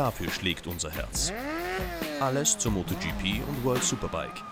[0.00, 1.30] Dafür schlägt unser Herz.
[2.20, 4.42] Alles zur MotoGP und World Superbike.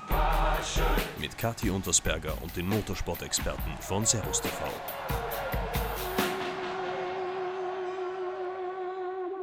[1.19, 4.59] Mit Kathi Untersberger und den Motorsport-Experten von Servus TV.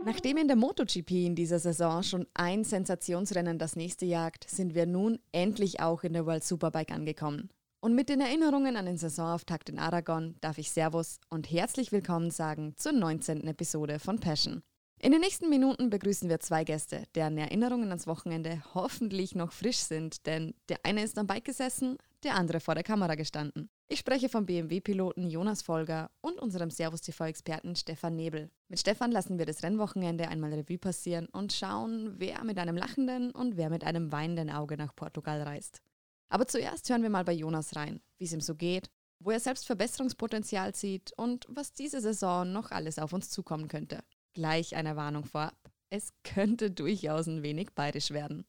[0.06, 4.86] Nachdem in der MotoGP in dieser Saison schon ein Sensationsrennen das nächste jagt, sind wir
[4.86, 7.50] nun endlich auch in der World Superbike angekommen.
[7.80, 12.30] Und mit den Erinnerungen an den Saisonauftakt in Aragon darf ich Servus und herzlich willkommen
[12.30, 13.48] sagen zur 19.
[13.48, 14.62] Episode von Passion.
[15.06, 19.78] In den nächsten Minuten begrüßen wir zwei Gäste, deren Erinnerungen ans Wochenende hoffentlich noch frisch
[19.78, 23.70] sind, denn der eine ist am Bike gesessen, der andere vor der Kamera gestanden.
[23.88, 28.50] Ich spreche vom BMW-Piloten Jonas Folger und unserem Servus-TV-Experten Stefan Nebel.
[28.68, 33.30] Mit Stefan lassen wir das Rennwochenende einmal Revue passieren und schauen, wer mit einem lachenden
[33.30, 35.84] und wer mit einem weinenden Auge nach Portugal reist.
[36.30, 39.40] Aber zuerst hören wir mal bei Jonas rein, wie es ihm so geht, wo er
[39.40, 44.00] selbst Verbesserungspotenzial sieht und was diese Saison noch alles auf uns zukommen könnte.
[44.36, 45.56] Gleich eine Warnung vorab,
[45.90, 48.46] es könnte durchaus ein wenig bayerisch werden.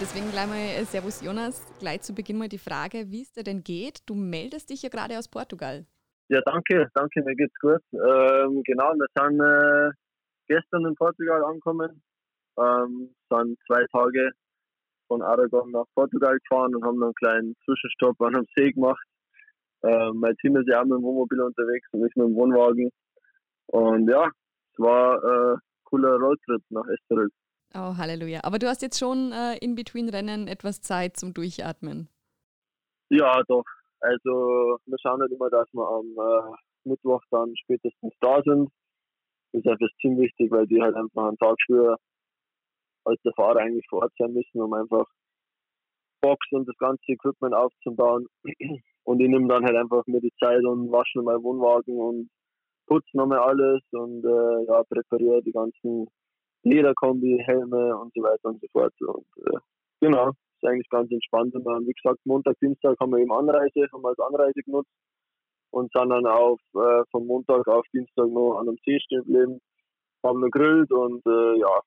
[0.00, 3.44] Deswegen gleich mal äh, Servus Jonas, gleich zu Beginn mal die Frage, wie es dir
[3.44, 4.00] denn geht.
[4.06, 5.86] Du meldest dich ja gerade aus Portugal.
[6.28, 7.80] Ja, danke, danke, mir geht's gut.
[7.92, 9.92] Ähm, genau, wir sind äh,
[10.48, 12.02] gestern in Portugal angekommen,
[12.58, 14.32] ähm, sind zwei Tage
[15.08, 19.02] von Aragon nach Portugal gefahren und haben dann einen kleinen Zwischenstopp an einem See gemacht.
[19.82, 22.90] Ähm, mein Team ist ja auch mit dem Wohnmobil unterwegs und ich mit dem Wohnwagen.
[23.66, 24.28] Und ja,
[24.72, 27.28] es war ein äh, cooler Roadtrip nach Esterel.
[27.74, 28.40] Oh, Halleluja.
[28.44, 32.08] Aber du hast jetzt schon äh, in between Rennen etwas Zeit zum Durchatmen.
[33.10, 33.64] Ja, doch.
[34.00, 38.70] Also wir schauen halt immer, dass wir am äh, Mittwoch dann spätestens da sind.
[39.52, 41.96] Das ist einfach ziemlich wichtig, weil die halt einfach einen Tag früher
[43.04, 45.06] als der Fahrer eigentlich vor Ort sein müssen, um einfach
[46.20, 48.26] Box und das ganze Equipment aufzubauen.
[49.04, 52.28] Und ich nehme dann halt einfach mir die Zeit und wasche meinen Wohnwagen und
[52.86, 56.08] putze nochmal alles und äh, ja, präpariere die ganzen
[56.62, 58.92] Lederkombi, Helme und so weiter und so fort.
[59.00, 59.58] Und äh,
[60.02, 61.54] genau, ist eigentlich ganz entspannt.
[61.54, 64.90] Und dann, wie gesagt, Montag, Dienstag haben wir eben Anreise, haben wir als Anreise genutzt
[65.70, 69.60] und sind dann auf äh, vom Montag auf Dienstag noch an einem See stehen geblieben,
[70.22, 71.80] haben gegrillt und äh, ja,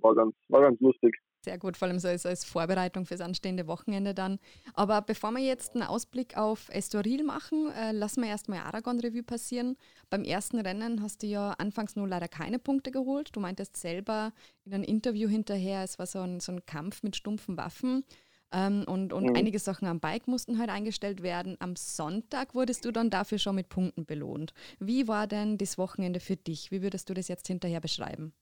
[0.00, 1.16] war ganz, war ganz lustig.
[1.46, 4.40] Sehr gut, vor allem so als, als Vorbereitung fürs anstehende Wochenende dann.
[4.74, 9.76] Aber bevor wir jetzt einen Ausblick auf Estoril machen, äh, lassen wir erstmal Aragon-Revue passieren.
[10.10, 13.30] Beim ersten Rennen hast du ja anfangs nur leider keine Punkte geholt.
[13.32, 14.32] Du meintest selber
[14.64, 18.04] in einem Interview hinterher, es war so ein, so ein Kampf mit stumpfen Waffen.
[18.52, 19.36] Ähm, und und mhm.
[19.36, 21.56] einige Sachen am Bike mussten halt eingestellt werden.
[21.60, 24.52] Am Sonntag wurdest du dann dafür schon mit Punkten belohnt.
[24.80, 26.72] Wie war denn das Wochenende für dich?
[26.72, 28.32] Wie würdest du das jetzt hinterher beschreiben?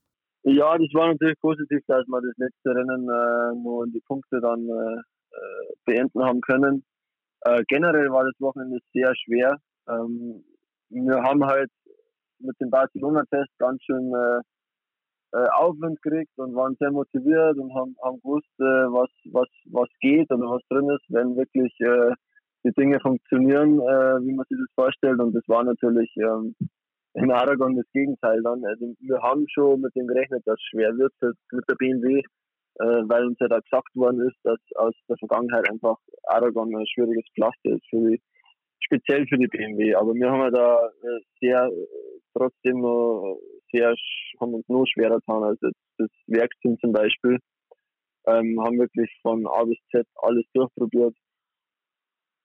[0.46, 4.42] Ja, das war natürlich positiv, dass wir das letzte Rennen äh, nur in die Punkte
[4.42, 5.00] dann äh,
[5.34, 6.84] äh, beenden haben können.
[7.46, 9.56] Äh, generell war das Wochenende sehr schwer.
[9.88, 10.44] Ähm,
[10.90, 11.70] wir haben halt
[12.40, 14.40] mit dem Barcelona-Test ganz schön äh,
[15.38, 19.88] äh, Aufwind gekriegt und waren sehr motiviert und haben, haben gewusst, äh, was, was, was
[20.00, 21.74] geht oder was drin ist, wenn wirklich
[22.66, 25.20] die Dinge funktionieren, wie man sich das vorstellt.
[25.20, 26.54] Und das war natürlich ähm,
[27.14, 28.64] in Aragon das Gegenteil dann.
[28.64, 31.12] Also wir haben schon mit dem gerechnet, dass es schwer wird
[31.52, 35.68] mit der BMW, äh, weil uns ja da gesagt worden ist, dass aus der Vergangenheit
[35.70, 38.20] einfach Aragon ein schwieriges Pflaster ist, für die,
[38.80, 39.94] speziell für die BMW.
[39.94, 41.70] Aber wir haben ja da äh, sehr,
[42.34, 43.38] trotzdem noch
[43.70, 43.94] sehr,
[44.40, 47.38] haben uns nur schwerer getan als das Werksteam zum Beispiel.
[48.26, 51.14] Ähm, haben wirklich von A bis Z alles durchprobiert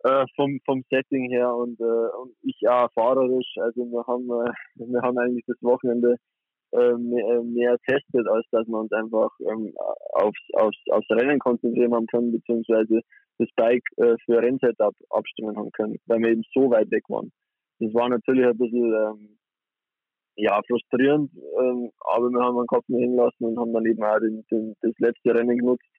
[0.03, 1.83] äh, vom, vom Setting her und, äh,
[2.21, 3.55] und ich auch fahrerisch.
[3.57, 6.15] Also wir haben, äh, wir haben eigentlich das Wochenende
[6.71, 9.73] äh, mehr, äh, mehr testet, als dass wir uns einfach ähm,
[10.13, 13.01] aufs, aufs, aufs Rennen konzentrieren haben können, beziehungsweise
[13.39, 17.31] das Bike äh, für Rennsetup abstimmen haben können, weil wir eben so weit weg waren.
[17.79, 19.39] Das war natürlich ein bisschen ähm,
[20.35, 24.19] ja, frustrierend, ähm, aber wir haben den Kopf nicht hinlassen und haben dann eben auch
[24.19, 25.89] den, den, das letzte Rennen genutzt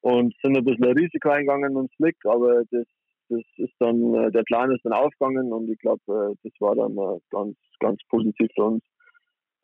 [0.00, 2.86] und sind ein bisschen ein Risiko eingegangen und Slick, aber das
[3.28, 6.74] das ist dann, äh, der Plan ist dann aufgegangen und ich glaube, äh, das war
[6.74, 8.84] dann äh, ganz, ganz positiv für uns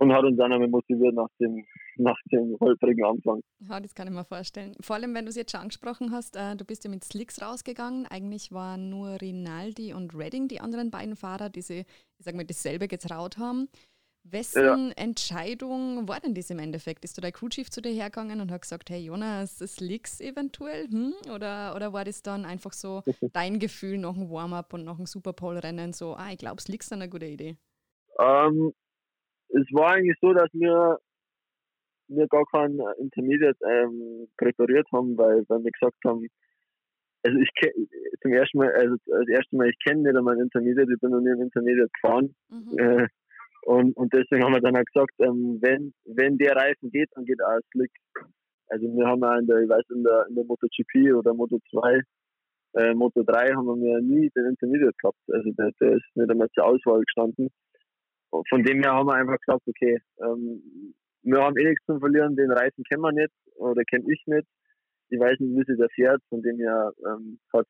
[0.02, 1.64] und hat uns dann einmal motiviert nach dem,
[1.96, 3.40] nach dem holprigen Anfang.
[3.60, 4.74] Ja, das kann ich mir vorstellen.
[4.80, 7.40] Vor allem, wenn du es jetzt schon angesprochen hast, äh, du bist ja mit Slicks
[7.40, 8.06] rausgegangen.
[8.06, 11.80] Eigentlich waren nur Rinaldi und Redding die anderen beiden Fahrer, die sich,
[12.18, 13.68] ich sag mal, dasselbe getraut haben.
[14.24, 14.92] Wessen ja.
[14.96, 17.04] Entscheidung war denn das im Endeffekt?
[17.04, 20.88] Ist du der Crewchief zu dir hergegangen und hat gesagt, hey Jonas, das liegt's eventuell?
[20.88, 21.14] Hm?
[21.34, 23.02] Oder, oder war das dann einfach so
[23.32, 26.90] dein Gefühl nach dem Warm-up und nach dem Superpole-Rennen so, ah, ich glaube, es liegt
[26.92, 27.56] eine gute Idee?
[28.18, 28.72] Ähm,
[29.48, 30.98] es war eigentlich so, dass wir,
[32.08, 36.26] wir gar kein Intermediate ähm, präpariert haben, weil, weil wir gesagt haben,
[37.24, 37.50] also ich
[38.20, 41.10] zum ersten Mal, also das erste Mal, ich kenne nicht einmal ein Intermediate, ich bin
[41.10, 42.34] noch nie ein Intermediate gefahren.
[42.50, 42.78] Mhm.
[42.78, 43.08] Äh,
[43.64, 47.24] und, und deswegen haben wir dann auch gesagt, ähm, wenn, wenn der Reifen geht, dann
[47.24, 47.90] geht ein Slick.
[48.68, 51.58] Also wir haben auch in der, ich weiß, in der, in der MotoGP oder Moto
[51.70, 52.00] 2,
[52.74, 55.18] äh, Moto 3 haben wir nie den Intermediate gehabt.
[55.28, 57.50] Also der, der ist nicht einmal zur Auswahl gestanden.
[58.30, 61.98] Und von dem her haben wir einfach gesagt, okay, ähm, wir haben eh nichts zu
[61.98, 64.48] verlieren, den Reifen kennen wir nicht oder kenne ich nicht.
[65.10, 67.66] Ich weiß nicht, wie sich der fährt, von dem her ähm, hat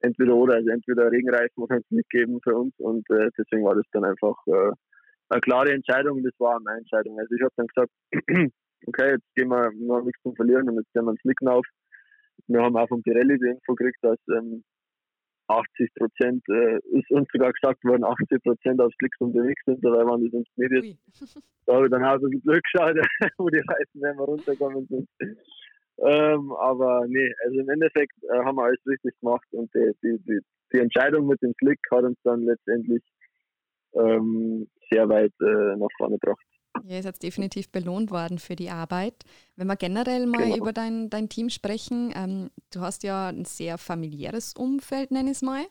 [0.00, 3.74] entweder oder, also entweder Regenreifen oder es nicht geben für uns und äh, deswegen war
[3.74, 4.72] das dann einfach äh,
[5.30, 7.18] eine klare Entscheidung, das war meine Entscheidung.
[7.18, 7.92] Also ich habe dann gesagt,
[8.86, 11.48] okay, jetzt gehen wir, wir haben nichts zu verlieren und jetzt gehen wir ins Nicken
[11.48, 11.66] auf.
[12.46, 14.64] Wir haben auch von Pirelli die Info gekriegt, dass ähm,
[15.48, 20.04] 80 Prozent, äh, ist uns sogar gesagt worden, 80 Prozent auf Slicks unterwegs sind, dabei
[20.04, 20.98] waren das Intermediate.
[21.66, 22.96] Da habe ich dann auch ein bisschen Glück geschaut,
[23.38, 25.08] wo die Reifen wir runtergekommen sind.
[26.00, 30.18] Ähm, aber nee, also im Endeffekt äh, haben wir alles richtig gemacht und die, die,
[30.18, 30.38] die,
[30.72, 33.02] die, Entscheidung mit dem Slick hat uns dann letztendlich
[33.94, 36.44] ähm, sehr weit äh, nach vorne gebracht.
[36.84, 39.24] Ja, ist jetzt definitiv belohnt worden für die Arbeit.
[39.56, 40.56] Wenn wir generell mal genau.
[40.56, 45.36] über dein, dein Team sprechen, ähm, du hast ja ein sehr familiäres Umfeld, nenne ich
[45.38, 45.64] es mal.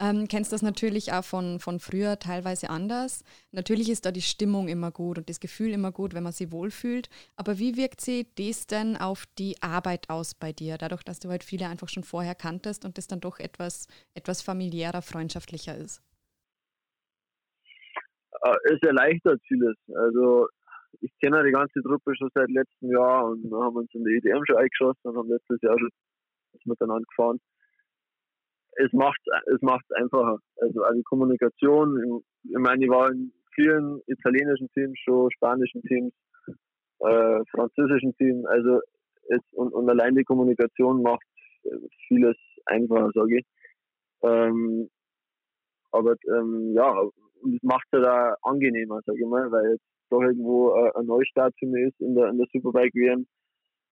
[0.00, 3.22] Ähm, kennst das natürlich auch von, von früher teilweise anders.
[3.52, 6.50] Natürlich ist da die Stimmung immer gut und das Gefühl immer gut, wenn man sich
[6.50, 7.08] wohlfühlt.
[7.36, 11.28] Aber wie wirkt sich das denn auf die Arbeit aus bei dir, dadurch, dass du
[11.28, 16.02] halt viele einfach schon vorher kanntest und das dann doch etwas, etwas familiärer, freundschaftlicher ist?
[18.42, 19.76] Äh, es erleichtert vieles.
[19.94, 20.48] Also
[21.00, 24.16] ich kenne die ganze Truppe schon seit letztem Jahr und wir haben uns in die
[24.16, 25.90] EDM schon eingeschossen und haben letztes Jahr schon
[26.64, 27.38] miteinander gefahren.
[28.76, 29.20] Es macht
[29.54, 30.38] es macht einfacher.
[30.56, 36.12] Also, also Kommunikation, ich meine, ich war in vielen italienischen Teams schon, spanischen Teams,
[37.00, 38.80] äh, französischen Teams, also
[39.28, 41.24] es, und, und allein die Kommunikation macht
[42.08, 42.36] vieles
[42.66, 43.46] einfacher, sage ich.
[44.22, 44.88] Ähm,
[45.92, 50.74] aber ähm, ja, es macht es auch angenehmer, sage ich mal, weil jetzt doch irgendwo
[50.74, 53.26] äh, ein Neustart für mich ist in der, in der Superbike WM.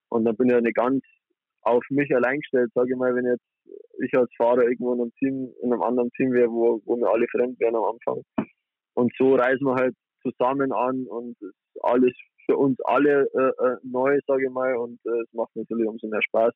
[0.09, 1.03] Und dann bin ich ja nicht ganz
[1.63, 3.43] auf mich allein gestellt, sage ich mal, wenn jetzt
[3.99, 7.09] ich als Fahrer irgendwo in einem Team, in einem anderen Team wäre, wo, wo wir
[7.09, 8.21] alle fremd wären am Anfang.
[8.93, 11.37] Und so reisen wir halt zusammen an und
[11.81, 12.13] alles
[12.45, 16.07] für uns alle äh, äh, neu, sage ich mal, und äh, es macht natürlich umso
[16.07, 16.53] mehr Spaß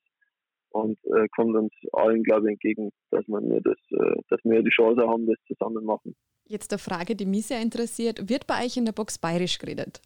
[0.72, 4.70] und äh, kommt uns allen, glaube ich, entgegen, dass wir, das, äh, dass wir die
[4.70, 6.16] Chance haben, das zusammen machen.
[6.46, 8.30] Jetzt eine Frage, die mich sehr interessiert.
[8.30, 10.02] Wird bei euch in der Box bayerisch geredet?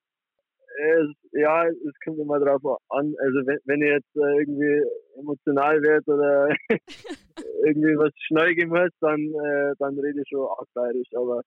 [0.77, 3.13] es, ja, es kommt immer drauf an.
[3.19, 4.83] Also wenn, wenn ich jetzt äh, irgendwie
[5.17, 6.49] emotional werde oder
[7.65, 11.09] irgendwie was schnell muss, dann, äh, dann rede ich schon auch bayerisch.
[11.15, 11.41] Aber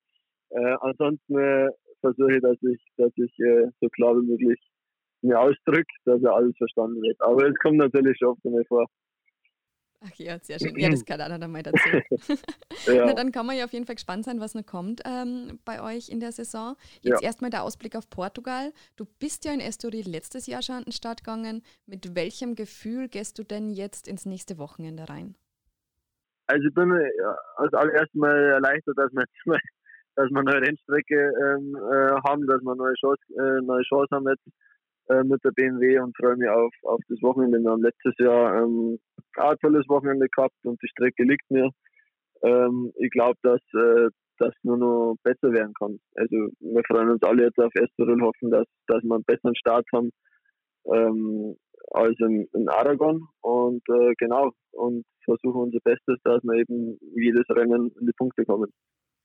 [0.51, 1.69] äh, ansonsten äh,
[2.01, 4.61] versuche ich, dass ich, dass ich äh, so klar wie möglich
[5.23, 7.21] mir ausdrücke, dass er alles verstanden wird.
[7.21, 8.87] Aber es kommt natürlich oft einmal vor.
[10.05, 10.79] Ach ja, sehr schön.
[10.79, 11.89] Ja, das kann einer dann mal dazu.
[12.87, 13.07] ja.
[13.07, 15.83] Na, dann kann man ja auf jeden Fall gespannt sein, was noch kommt ähm, bei
[15.83, 16.77] euch in der Saison.
[17.01, 17.29] Jetzt ja.
[17.29, 18.73] erstmal der Ausblick auf Portugal.
[18.97, 21.63] Du bist ja in Estoril letztes Jahr schon an den Start gegangen.
[21.87, 25.35] Mit welchem Gefühl gehst du denn jetzt ins nächste Wochenende rein?
[26.47, 29.25] Also ich bin ja, als allererstes mal erleichtert, dass wir,
[30.15, 33.83] dass wir eine neue Rennstrecke ähm, äh, haben, dass wir eine neue Chance, äh, neue
[33.83, 34.47] Chance haben jetzt
[35.09, 37.59] äh, mit der BMW und freue mich auf, auf das Wochenende.
[37.59, 38.99] Wir haben letztes Jahr ähm,
[39.39, 41.71] auch ein tolles Wochenende gehabt und die Strecke liegt mir.
[42.43, 45.99] Ähm, ich glaube, dass äh, das nur noch besser werden kann.
[46.15, 49.87] Also wir freuen uns alle jetzt auf Estoril, hoffen, dass, dass wir einen besseren Start
[49.95, 50.11] haben
[50.93, 51.57] ähm,
[51.93, 57.45] als in, in, Aragon und äh, genau und versuchen unser Bestes, dass wir eben jedes
[57.51, 58.71] Rennen in die Punkte kommen.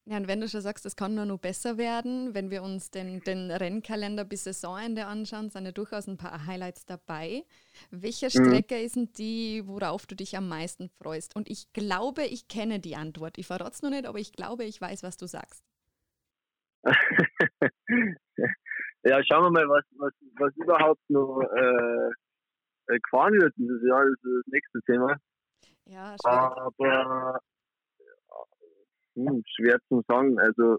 [0.05, 2.89] Ja, und wenn du schon sagst, es kann nur noch besser werden, wenn wir uns
[2.89, 7.45] den, den Rennkalender bis Saisonende anschauen, sind ja durchaus ein paar Highlights dabei.
[7.91, 8.29] Welche mhm.
[8.31, 8.81] Strecke mhm.
[8.81, 11.35] ist denn die, worauf du dich am meisten freust?
[11.35, 13.37] Und ich glaube, ich kenne die Antwort.
[13.37, 15.63] Ich verrate es noch nicht, aber ich glaube, ich weiß, was du sagst.
[19.03, 22.09] ja, schauen wir mal, was, was, was überhaupt noch äh,
[22.95, 24.03] äh gefahren wird dieses Jahr.
[24.03, 25.15] Das ist das nächste Thema.
[25.85, 26.57] Ja, schwierig.
[26.57, 27.39] Aber
[29.15, 30.39] hm, schwer zu sagen.
[30.39, 30.77] Also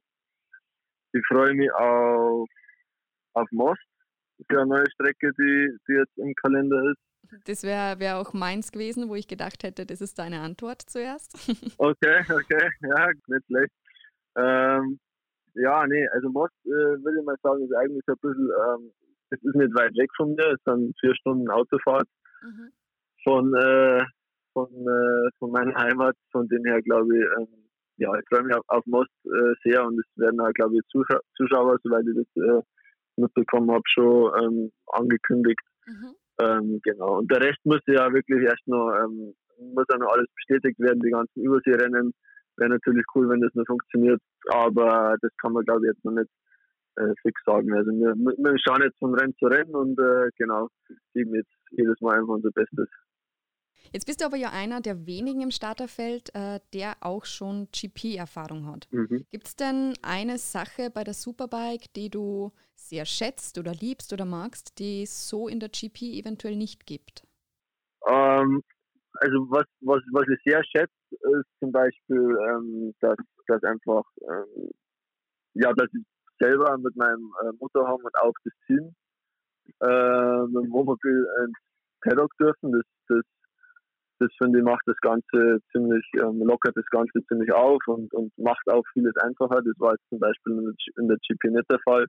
[1.13, 2.49] ich freue mich auf,
[3.35, 3.81] auf Most.
[4.51, 7.45] Ja eine neue Strecke, die, die jetzt im Kalender ist.
[7.47, 11.35] Das wäre wär auch meins gewesen, wo ich gedacht hätte, das ist deine Antwort zuerst.
[11.79, 13.73] okay, okay, ja, nicht schlecht.
[14.37, 14.99] Ähm,
[15.55, 18.93] ja, nee, also Most äh, würde ich mal sagen, ist eigentlich ein bisschen, ähm,
[19.31, 22.09] es ist nicht weit weg von mir, es sind vier Stunden Autofahrt
[22.43, 22.73] mhm.
[23.23, 24.05] von, äh,
[24.53, 27.62] von, äh, von meiner Heimat, von dem her glaube ich, ähm,
[27.97, 30.83] ja, ich freue mich auf, auf Most äh, sehr und es werden auch, glaube ich,
[30.89, 32.63] Zuschauer, Zuschauer soweit ich das äh,
[33.17, 35.61] mitbekommen habe, schon ähm, angekündigt.
[35.87, 36.15] Mhm.
[36.41, 37.19] Ähm, genau.
[37.19, 41.01] Und der Rest musste ja wirklich erst noch, ähm, muss ja noch alles bestätigt werden,
[41.01, 42.13] die ganzen Überseerennen.
[42.57, 46.13] Wäre natürlich cool, wenn das noch funktioniert, aber das kann man glaube ich jetzt noch
[46.13, 46.31] nicht
[46.97, 47.73] äh, fix sagen.
[47.73, 50.69] Also wir, wir schauen jetzt von Rennen zu Rennen und äh, genau,
[51.15, 52.89] geben jetzt jedes Mal einfach unser Bestes.
[53.93, 58.67] Jetzt bist du aber ja einer der wenigen im Starterfeld, äh, der auch schon GP-Erfahrung
[58.67, 58.89] hat.
[58.91, 59.27] Mhm.
[59.31, 64.25] Gibt es denn eine Sache bei der Superbike, die du sehr schätzt oder liebst oder
[64.25, 67.27] magst, die es so in der GP eventuell nicht gibt?
[68.07, 68.63] Ähm,
[69.21, 74.71] also was, was, was ich sehr schätze, ist zum Beispiel, ähm, dass, dass einfach, ähm,
[75.55, 76.05] ja, dass ich
[76.41, 78.95] selber mit meinem äh, Motorhome und auch das Team
[79.81, 81.59] äh, mit dem Wohnmobil ins
[82.01, 82.73] Paddock dürfen.
[82.73, 83.23] Das, das
[84.23, 88.33] das finde ich macht das Ganze ziemlich, ähm, lockert das Ganze ziemlich auf und, und
[88.39, 89.61] macht auch vieles einfacher.
[89.63, 92.07] Das war jetzt zum Beispiel in der GP nicht der Fall.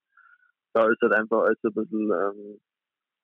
[0.74, 2.60] Da ist halt einfach alles ein bisschen ähm,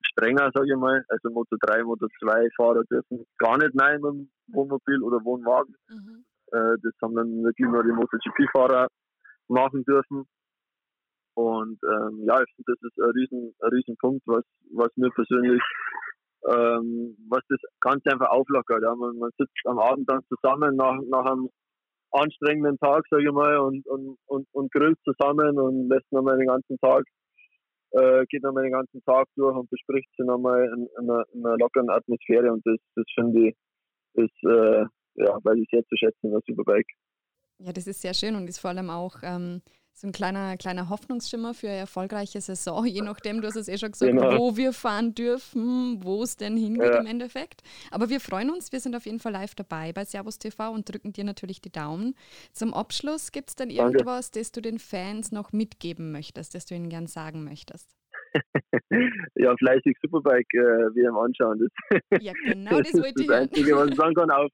[0.01, 1.03] strenger, sage ich mal.
[1.07, 5.75] Also Moto 3, Moto 2 Fahrer dürfen gar nicht rein mit dem Wohnmobil oder Wohnwagen.
[5.89, 6.25] Mhm.
[6.51, 8.87] Äh, das haben dann wirklich nur die MotoGP-Fahrer
[9.47, 10.25] machen dürfen.
[11.35, 14.43] Und ähm, ja, ich finde, das ist ein riesen, ein riesen Punkt, was,
[14.73, 15.61] was mir persönlich
[16.47, 18.81] ähm, was das Ganze einfach auflockert.
[18.81, 18.95] Ja.
[18.95, 21.49] Man, man, sitzt am Abend dann zusammen nach, nach einem
[22.11, 26.47] anstrengenden Tag, sage ich mal, und, und, und, und grillt zusammen und lässt nochmal den
[26.47, 27.03] ganzen Tag,
[27.91, 31.45] äh, geht nochmal den ganzen Tag durch und bespricht sie nochmal in, in, einer, in
[31.45, 33.55] einer lockeren Atmosphäre und das, das finde ich,
[34.13, 36.87] ist, äh, ja, weil ich sehr zu schätzen, was Superbike.
[37.59, 39.61] Ja, das ist sehr schön und ist vor allem auch ähm,
[39.99, 43.77] so ein kleiner, kleiner Hoffnungsschimmer für eine erfolgreiche Saison, je nachdem, du hast es eh
[43.77, 44.37] schon gesagt, genau.
[44.37, 46.99] wo wir fahren dürfen, wo es denn hingeht ja.
[46.99, 47.63] im Endeffekt.
[47.91, 50.87] Aber wir freuen uns, wir sind auf jeden Fall live dabei bei Servus TV und
[50.91, 52.15] drücken dir natürlich die Daumen.
[52.53, 54.39] Zum Abschluss gibt es dann irgendwas, Danke.
[54.39, 57.93] das du den Fans noch mitgeben möchtest, das du ihnen gern sagen möchtest?
[59.35, 61.59] ja, fleißig Superbike äh, WM anschauen.
[61.89, 63.27] Das, ja, genau, das, das wollte ich.
[63.27, 64.47] Das Einzige, was ich sagen kann, auch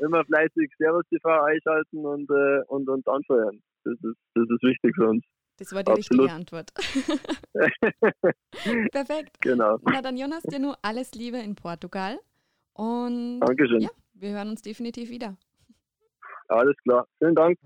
[0.00, 3.62] immer fleißig Servus TV einschalten und, äh, und, und anfeuern.
[3.84, 5.24] Das ist, das ist wichtig für uns.
[5.58, 6.24] Das war die Absolut.
[6.24, 6.72] richtige Antwort.
[8.92, 9.40] Perfekt.
[9.40, 9.78] Genau.
[9.82, 12.18] Na dann, Jonas, dir nur alles Liebe in Portugal.
[12.74, 13.80] Und Dankeschön.
[13.80, 15.36] Ja, wir hören uns definitiv wieder.
[16.48, 17.06] Alles klar.
[17.18, 17.58] Vielen Dank.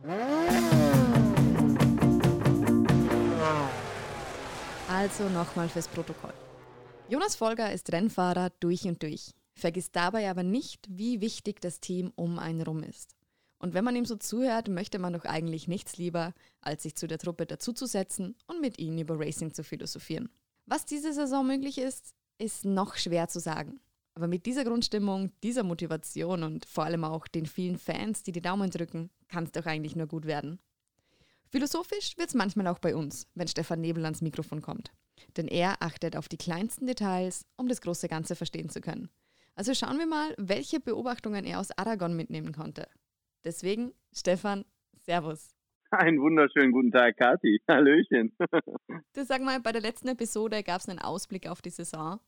[4.89, 6.33] Also nochmal fürs Protokoll.
[7.09, 9.33] Jonas Folger ist Rennfahrer durch und durch.
[9.57, 13.17] Vergiss dabei aber nicht, wie wichtig das Team um einen rum ist.
[13.59, 17.07] Und wenn man ihm so zuhört, möchte man doch eigentlich nichts lieber, als sich zu
[17.07, 20.29] der Truppe dazuzusetzen und mit ihnen über Racing zu philosophieren.
[20.67, 23.81] Was diese Saison möglich ist, ist noch schwer zu sagen.
[24.15, 28.43] Aber mit dieser Grundstimmung, dieser Motivation und vor allem auch den vielen Fans, die die
[28.43, 30.59] Daumen drücken, kann es doch eigentlich nur gut werden.
[31.49, 34.93] Philosophisch wird es manchmal auch bei uns, wenn Stefan Nebel ans Mikrofon kommt.
[35.37, 39.09] Denn er achtet auf die kleinsten Details, um das große Ganze verstehen zu können.
[39.57, 42.87] Also schauen wir mal, welche Beobachtungen er aus Aragon mitnehmen konnte.
[43.43, 44.67] Deswegen, Stefan,
[44.99, 45.57] Servus.
[45.91, 47.63] Einen wunderschönen guten Tag, Kathi.
[47.69, 48.37] Hallöchen.
[49.15, 52.21] du sag mal, bei der letzten Episode gab es einen Ausblick auf die Saison.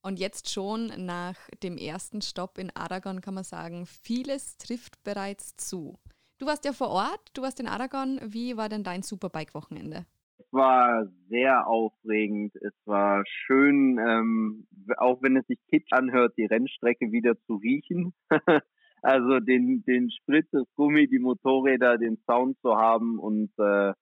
[0.00, 5.56] Und jetzt schon nach dem ersten Stopp in Aragon kann man sagen, vieles trifft bereits
[5.56, 5.98] zu.
[6.38, 8.18] Du warst ja vor Ort, du warst in Aragon.
[8.24, 10.06] Wie war denn dein Superbike-Wochenende?
[10.52, 12.54] War sehr aufregend.
[12.56, 14.66] Es war schön, ähm,
[14.96, 18.12] auch wenn es sich kitsch anhört, die Rennstrecke wieder zu riechen.
[19.02, 23.94] Also den, den Sprit, das Gummi, die Motorräder, den Sound zu haben und äh,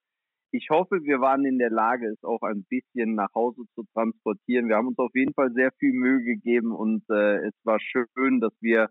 [0.51, 4.67] ich hoffe, wir waren in der Lage, es auch ein bisschen nach Hause zu transportieren.
[4.67, 8.39] Wir haben uns auf jeden Fall sehr viel Mühe gegeben und äh, es war schön,
[8.39, 8.89] dass wir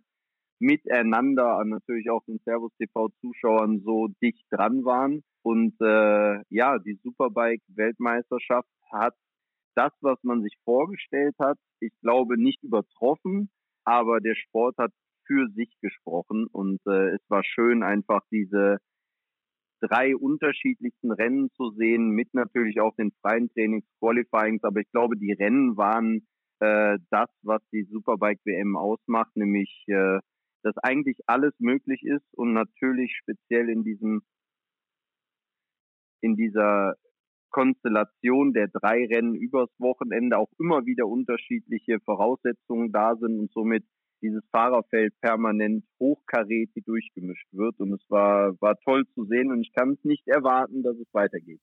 [0.58, 5.22] miteinander, natürlich auch den Servus TV Zuschauern so dicht dran waren.
[5.42, 9.14] Und äh, ja, die Superbike-Weltmeisterschaft hat
[9.74, 13.50] das, was man sich vorgestellt hat, ich glaube nicht übertroffen,
[13.84, 14.92] aber der Sport hat
[15.26, 18.78] für sich gesprochen und äh, es war schön, einfach diese
[19.80, 25.16] drei unterschiedlichsten Rennen zu sehen, mit natürlich auch den freien Trainings, Qualifyings, aber ich glaube,
[25.16, 26.26] die Rennen waren
[26.60, 30.18] äh, das, was die Superbike WM ausmacht, nämlich äh,
[30.62, 34.22] dass eigentlich alles möglich ist und natürlich speziell in diesem
[36.20, 36.96] in dieser
[37.50, 43.84] Konstellation der drei Rennen übers Wochenende auch immer wieder unterschiedliche Voraussetzungen da sind und somit
[44.20, 47.78] dieses Fahrerfeld permanent hochkarätig durchgemischt wird.
[47.78, 51.06] Und es war, war toll zu sehen und ich kann es nicht erwarten, dass es
[51.12, 51.60] weitergeht.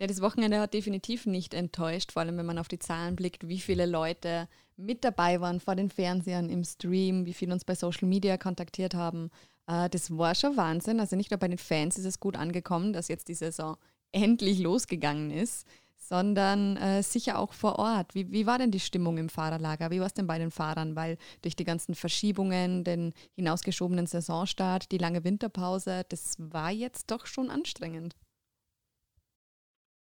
[0.00, 3.48] Ja, das Wochenende hat definitiv nicht enttäuscht, vor allem wenn man auf die Zahlen blickt,
[3.48, 7.74] wie viele Leute mit dabei waren vor den Fernsehern im Stream, wie viele uns bei
[7.74, 9.32] Social Media kontaktiert haben.
[9.66, 11.00] Äh, das war schon Wahnsinn.
[11.00, 13.76] Also nicht nur bei den Fans ist es gut angekommen, dass jetzt die Saison
[14.12, 18.14] endlich losgegangen ist, sondern äh, sicher auch vor Ort.
[18.14, 19.90] Wie, wie war denn die Stimmung im Fahrerlager?
[19.90, 20.94] Wie war es denn bei den Fahrern?
[20.94, 27.26] Weil durch die ganzen Verschiebungen, den hinausgeschobenen Saisonstart, die lange Winterpause, das war jetzt doch
[27.26, 28.14] schon anstrengend.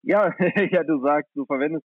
[0.09, 0.35] Ja,
[0.73, 1.85] ja, du sagst, du verwendest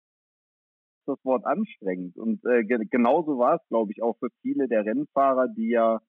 [1.05, 2.15] das Wort anstrengend.
[2.17, 5.99] Und äh, genauso war es, glaube ich, auch für viele der Rennfahrer, die ja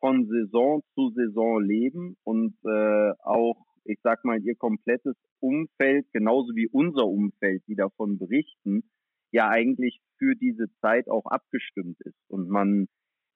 [0.00, 6.54] von Saison zu Saison leben und äh, auch, ich sag mal, ihr komplettes Umfeld, genauso
[6.54, 8.84] wie unser Umfeld, die davon berichten,
[9.30, 12.86] ja eigentlich für diese Zeit auch abgestimmt ist und man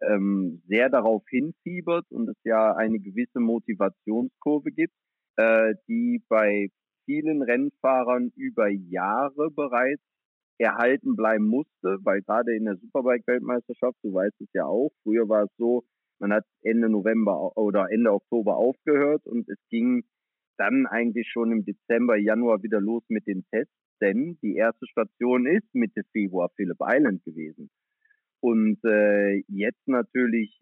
[0.01, 4.95] ähm, sehr darauf hinfiebert und es ja eine gewisse Motivationskurve gibt,
[5.37, 6.71] äh, die bei
[7.11, 10.03] vielen Rennfahrern über Jahre bereits
[10.59, 15.45] erhalten bleiben musste, weil gerade in der Superbike-Weltmeisterschaft, du weißt es ja auch, früher war
[15.45, 15.83] es so,
[16.21, 20.05] man hat Ende November oder Ende Oktober aufgehört und es ging
[20.57, 25.47] dann eigentlich schon im Dezember, Januar wieder los mit den Tests, denn die erste Station
[25.47, 27.71] ist Mitte Februar Phillip Island gewesen.
[28.41, 30.61] Und äh, jetzt natürlich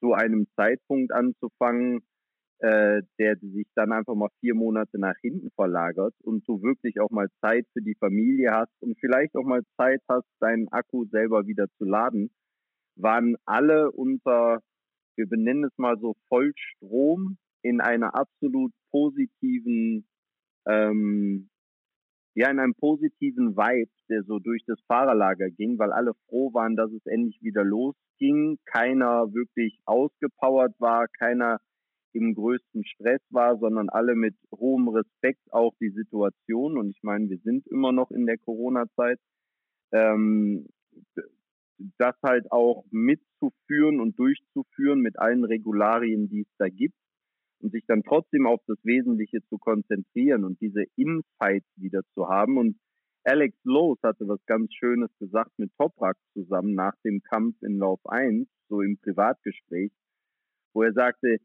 [0.00, 2.02] zu einem Zeitpunkt anzufangen,
[2.60, 7.10] äh, der sich dann einfach mal vier Monate nach hinten verlagert und du wirklich auch
[7.10, 11.46] mal Zeit für die Familie hast und vielleicht auch mal Zeit hast, deinen Akku selber
[11.46, 12.30] wieder zu laden,
[12.96, 14.60] waren alle unter,
[15.16, 20.06] wir benennen es mal so, Vollstrom in einer absolut positiven,
[20.66, 21.50] ähm,
[22.36, 26.76] ja, in einem positiven Vibe, der so durch das Fahrerlager ging, weil alle froh waren,
[26.76, 31.58] dass es endlich wieder losging, keiner wirklich ausgepowert war, keiner
[32.14, 36.78] im größten Stress war, sondern alle mit hohem Respekt auch die Situation.
[36.78, 39.18] Und ich meine, wir sind immer noch in der Corona-Zeit.
[39.92, 40.68] Ähm,
[41.98, 46.94] das halt auch mitzuführen und durchzuführen mit allen Regularien, die es da gibt
[47.60, 52.58] und sich dann trotzdem auf das Wesentliche zu konzentrieren und diese Insights wieder zu haben.
[52.58, 52.76] Und
[53.24, 58.00] Alex Lowe hatte was ganz Schönes gesagt mit Toprak zusammen nach dem Kampf in Lauf
[58.06, 59.92] 1, so im Privatgespräch,
[60.74, 61.38] wo er sagte,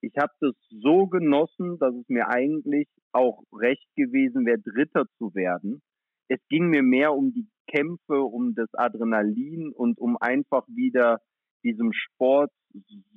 [0.00, 5.34] ich habe das so genossen, dass es mir eigentlich auch recht gewesen wäre, Dritter zu
[5.34, 5.82] werden.
[6.28, 11.20] Es ging mir mehr um die Kämpfe, um das Adrenalin und um einfach wieder
[11.64, 12.50] diesem Sport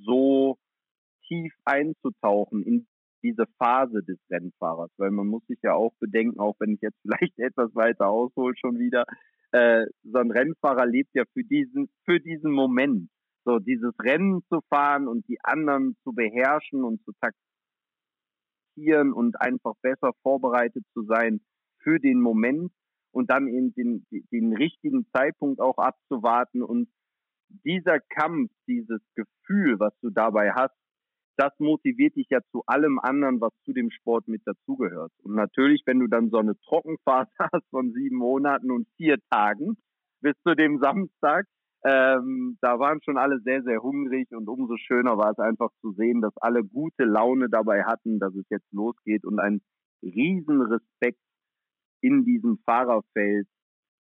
[0.04, 0.58] so
[1.28, 2.86] tief einzutauchen in
[3.22, 6.98] diese Phase des Rennfahrers, weil man muss sich ja auch bedenken, auch wenn ich jetzt
[7.02, 9.04] vielleicht etwas weiter aushole schon wieder,
[9.52, 13.10] äh, so ein Rennfahrer lebt ja für diesen, für diesen Moment.
[13.44, 19.74] So dieses Rennen zu fahren und die anderen zu beherrschen und zu taktieren und einfach
[19.82, 21.40] besser vorbereitet zu sein
[21.78, 22.72] für den Moment
[23.10, 26.88] und dann eben den, den richtigen Zeitpunkt auch abzuwarten und
[27.64, 30.74] dieser Kampf, dieses Gefühl, was du dabei hast,
[31.36, 35.12] das motiviert dich ja zu allem anderen, was zu dem Sport mit dazugehört.
[35.22, 39.76] Und natürlich, wenn du dann so eine Trockenphase hast von sieben Monaten und vier Tagen
[40.20, 41.46] bis zu dem Samstag,
[41.84, 45.92] ähm, da waren schon alle sehr, sehr hungrig und umso schöner war es einfach zu
[45.92, 49.60] sehen, dass alle gute Laune dabei hatten, dass es jetzt losgeht und ein
[50.02, 51.18] Riesenrespekt
[52.00, 53.48] in diesem Fahrerfeld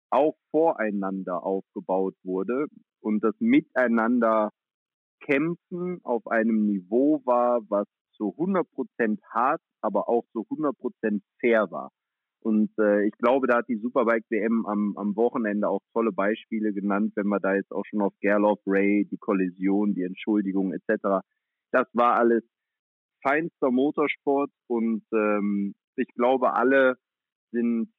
[0.09, 2.67] auch voreinander aufgebaut wurde
[3.01, 4.51] und das Miteinander
[5.19, 11.91] kämpfen auf einem Niveau war, was zu 100% hart, aber auch zu 100% fair war.
[12.47, 16.71] Und äh, ich glaube, da hat die Superbike WM am, am Wochenende auch tolle Beispiele
[16.71, 21.25] genannt, wenn wir da jetzt auch schon auf Gerloff, Ray, die Kollision, die Entschuldigung etc.
[21.73, 22.45] Das war alles
[23.21, 26.95] feinster Motorsport und ähm, ich glaube, alle
[27.51, 27.91] sind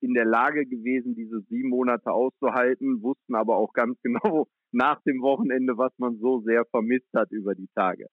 [0.00, 5.20] in der Lage gewesen, diese sieben Monate auszuhalten, wussten aber auch ganz genau nach dem
[5.20, 8.06] Wochenende, was man so sehr vermisst hat über die Tage.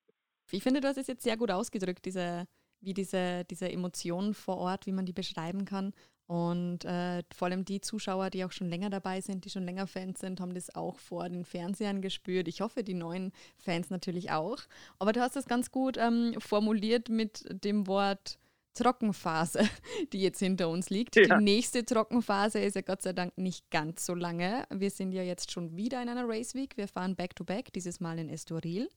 [0.52, 2.48] Ich finde, du hast es jetzt sehr gut ausgedrückt, diese
[2.82, 5.94] wie diese, diese Emotionen vor Ort, wie man die beschreiben kann.
[6.28, 9.86] Und äh, vor allem die Zuschauer, die auch schon länger dabei sind, die schon länger
[9.86, 12.48] Fans sind, haben das auch vor den Fernsehern gespürt.
[12.48, 14.60] Ich hoffe, die neuen Fans natürlich auch.
[14.98, 18.40] Aber du hast das ganz gut ähm, formuliert mit dem Wort
[18.76, 19.68] Trockenphase,
[20.14, 21.18] die jetzt hinter uns liegt.
[21.18, 21.38] Ja.
[21.38, 24.64] Die nächste Trockenphase ist ja Gott sei Dank nicht ganz so lange.
[24.70, 26.78] Wir sind ja jetzt schon wieder in einer Race Week.
[26.78, 28.90] Wir fahren back-to-back, -back, dieses Mal in Estoril.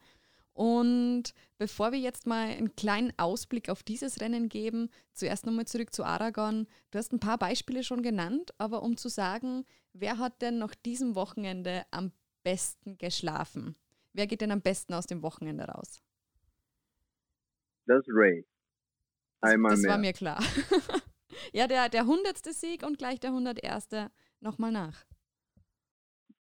[0.55, 5.93] Und bevor wir jetzt mal einen kleinen Ausblick auf dieses Rennen geben, zuerst nochmal zurück
[5.93, 6.69] zu Aragon.
[6.93, 10.77] Du hast ein paar Beispiele schon genannt, aber um zu sagen, wer hat denn nach
[10.77, 12.13] diesem Wochenende am
[12.45, 13.77] besten geschlafen?
[14.13, 16.01] Wer geht denn am besten aus dem Wochenende raus?
[17.87, 18.47] Das Ray.
[19.41, 19.93] Einmal das, das mehr.
[19.93, 20.43] war mir klar.
[21.53, 22.39] ja, der, der 100.
[22.55, 23.89] Sieg und gleich der 101.
[24.39, 25.05] nochmal nach.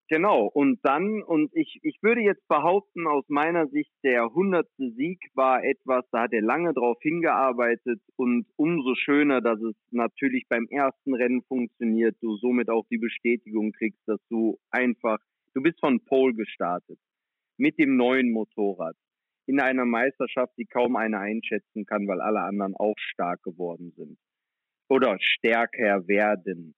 [0.09, 5.19] Genau, und dann, und ich, ich würde jetzt behaupten, aus meiner Sicht, der hundertste Sieg
[5.35, 10.67] war etwas, da hat er lange drauf hingearbeitet und umso schöner, dass es natürlich beim
[10.69, 15.19] ersten Rennen funktioniert, du somit auch die Bestätigung kriegst, dass du einfach,
[15.55, 16.99] du bist von Pole gestartet,
[17.57, 18.97] mit dem neuen Motorrad,
[19.47, 24.19] in einer Meisterschaft, die kaum einer einschätzen kann, weil alle anderen auch stark geworden sind.
[24.91, 26.75] Oder stärker werden.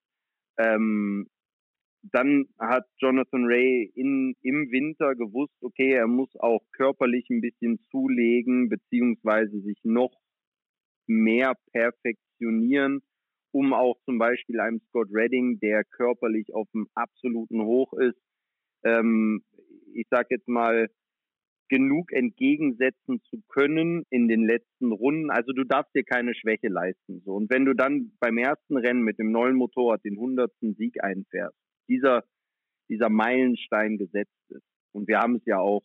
[0.58, 1.26] Ähm,
[2.02, 7.80] dann hat Jonathan Ray in, im Winter gewusst, okay, er muss auch körperlich ein bisschen
[7.90, 10.14] zulegen, beziehungsweise sich noch
[11.06, 13.02] mehr perfektionieren,
[13.52, 18.18] um auch zum Beispiel einem Scott Redding, der körperlich auf dem absoluten Hoch ist,
[18.84, 19.42] ähm,
[19.92, 20.88] ich sag jetzt mal,
[21.68, 25.30] genug entgegensetzen zu können in den letzten Runden.
[25.30, 27.22] Also du darfst dir keine Schwäche leisten.
[27.24, 27.34] So.
[27.34, 31.56] Und wenn du dann beim ersten Rennen mit dem neuen Motorrad den hundertsten Sieg einfährst,
[31.88, 32.24] dieser,
[32.88, 34.66] dieser Meilenstein gesetzt ist.
[34.92, 35.82] Und wir haben es ja auch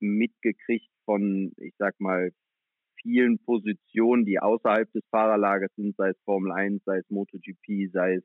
[0.00, 2.32] mitgekriegt von, ich sag mal,
[3.02, 8.14] vielen Positionen, die außerhalb des Fahrerlagers sind, sei es Formel 1, sei es MotoGP, sei
[8.16, 8.24] es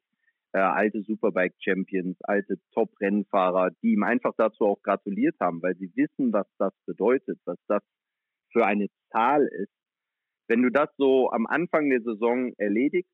[0.54, 6.32] äh, alte Superbike-Champions, alte Top-Rennfahrer, die ihm einfach dazu auch gratuliert haben, weil sie wissen,
[6.32, 7.84] was das bedeutet, was das
[8.52, 9.74] für eine Zahl ist.
[10.48, 13.12] Wenn du das so am Anfang der Saison erledigst,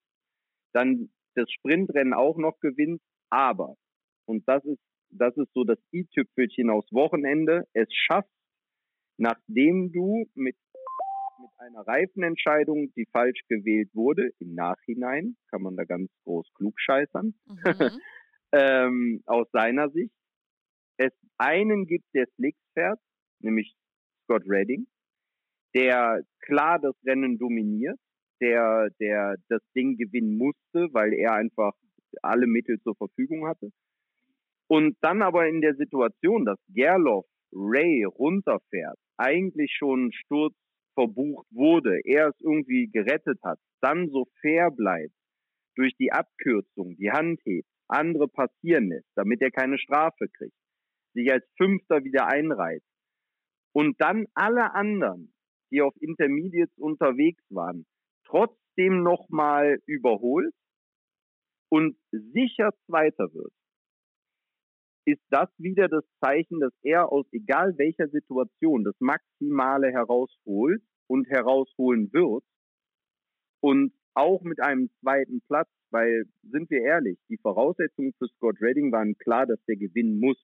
[0.74, 3.76] dann das Sprintrennen auch noch gewinnst, aber,
[4.26, 8.30] und das ist, das ist so das i-Tüpfelchen aus Wochenende, es schafft,
[9.18, 10.56] nachdem du mit,
[11.40, 16.80] mit einer Reifenentscheidung, die falsch gewählt wurde, im Nachhinein, kann man da ganz groß klug
[16.80, 17.56] scheißern, mhm.
[18.54, 20.14] ähm, aus seiner Sicht,
[20.98, 23.00] es einen gibt, der Slicks fährt,
[23.40, 23.76] nämlich
[24.24, 24.88] Scott Redding,
[25.74, 27.98] der klar das Rennen dominiert,
[28.40, 31.74] der, der das Ding gewinnen musste, weil er einfach
[32.22, 33.72] alle Mittel zur Verfügung hatte.
[34.68, 40.56] Und dann aber in der Situation, dass Gerloff Ray runterfährt, eigentlich schon Sturz
[40.94, 45.14] verbucht wurde, er es irgendwie gerettet hat, dann so fair bleibt,
[45.76, 50.56] durch die Abkürzung die Hand hebt, andere passieren lässt, damit er keine Strafe kriegt,
[51.14, 52.84] sich als Fünfter wieder einreiht
[53.74, 55.34] und dann alle anderen,
[55.72, 57.86] die auf Intermediates unterwegs waren,
[58.26, 60.54] trotzdem nochmal überholt
[61.72, 63.54] und sicher Zweiter wird,
[65.06, 71.28] ist das wieder das Zeichen, dass er aus egal welcher Situation das Maximale herausholt und
[71.30, 72.44] herausholen wird.
[73.62, 78.92] Und auch mit einem zweiten Platz, weil, sind wir ehrlich, die Voraussetzungen für Scott Redding
[78.92, 80.38] waren klar, dass der gewinnen muss.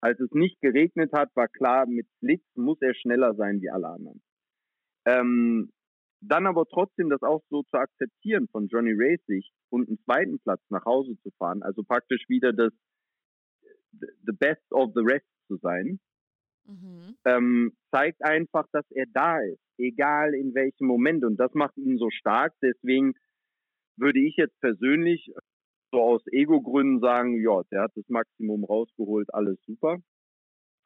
[0.00, 3.88] Als es nicht geregnet hat, war klar, mit Blitz muss er schneller sein wie alle
[3.88, 4.22] anderen.
[5.06, 5.70] Ähm,
[6.20, 10.38] dann aber trotzdem das auch so zu akzeptieren von Johnny Rays Sicht und einen zweiten
[10.38, 12.72] Platz nach Hause zu fahren, also praktisch wieder das
[14.26, 16.00] the best of the rest zu sein,
[16.66, 17.16] mhm.
[17.24, 21.24] ähm, zeigt einfach, dass er da ist, egal in welchem Moment.
[21.24, 22.54] Und das macht ihn so stark.
[22.62, 23.14] Deswegen
[23.96, 25.32] würde ich jetzt persönlich
[25.92, 29.98] so aus Ego-Gründen sagen, ja, der hat das Maximum rausgeholt, alles super.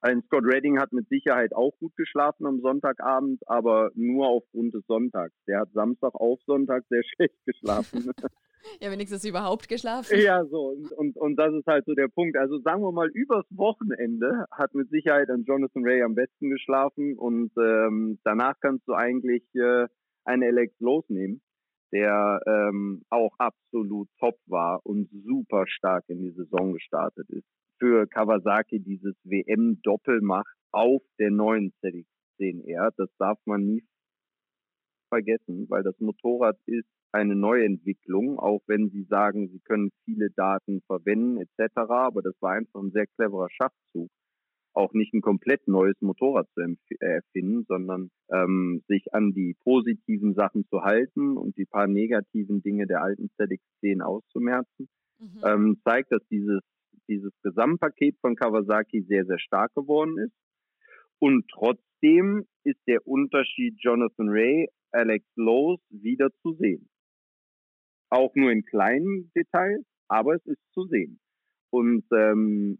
[0.01, 4.87] Ein Scott Redding hat mit Sicherheit auch gut geschlafen am Sonntagabend, aber nur aufgrund des
[4.87, 5.35] Sonntags.
[5.48, 8.12] Der hat Samstag auf Sonntag sehr schlecht geschlafen.
[8.81, 10.18] ja, wenigstens überhaupt geschlafen.
[10.18, 10.68] Ja, so.
[10.68, 12.37] Und, und, und das ist halt so der Punkt.
[12.37, 17.16] Also sagen wir mal, übers Wochenende hat mit Sicherheit ein Jonathan Ray am besten geschlafen
[17.16, 19.87] und ähm, danach kannst du eigentlich äh,
[20.25, 21.40] einen Alex losnehmen,
[21.92, 27.47] der ähm, auch absolut top war und super stark in die Saison gestartet ist
[27.79, 32.90] für Kawasaki dieses WM-Doppel macht auf der neuen ZX10R.
[32.97, 33.85] Das darf man nie
[35.09, 40.83] vergessen, weil das Motorrad ist eine Neuentwicklung, auch wenn sie sagen, sie können viele Daten
[40.87, 41.77] verwenden etc.
[41.88, 44.11] Aber das war einfach ein sehr cleverer Schachzug,
[44.75, 46.62] auch nicht ein komplett neues Motorrad zu
[47.01, 52.87] erfinden, sondern ähm, sich an die positiven Sachen zu halten und die paar negativen Dinge
[52.87, 54.88] der alten ZX10 auszumerzen.
[55.18, 55.40] Mhm.
[55.44, 56.62] Ähm, zeigt, dass dieses
[57.09, 60.35] dieses Gesamtpaket von Kawasaki sehr, sehr stark geworden ist.
[61.18, 66.88] Und trotzdem ist der Unterschied Jonathan Ray, Alex Lowe's wieder zu sehen.
[68.11, 71.21] Auch nur in kleinen Details, aber es ist zu sehen.
[71.71, 72.79] Und ähm,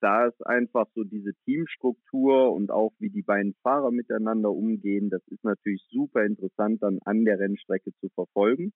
[0.00, 5.22] da ist einfach so diese Teamstruktur und auch wie die beiden Fahrer miteinander umgehen, das
[5.28, 8.72] ist natürlich super interessant dann an der Rennstrecke zu verfolgen.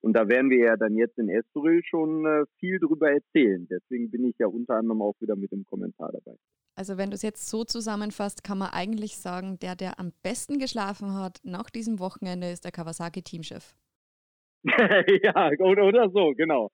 [0.00, 3.68] Und da werden wir ja dann jetzt in Estoril schon äh, viel drüber erzählen.
[3.70, 6.36] Deswegen bin ich ja unter anderem auch wieder mit dem Kommentar dabei.
[6.74, 10.58] Also wenn du es jetzt so zusammenfasst, kann man eigentlich sagen, der, der am besten
[10.58, 13.76] geschlafen hat nach diesem Wochenende, ist der Kawasaki-Teamchef.
[15.24, 16.70] ja, oder so, genau.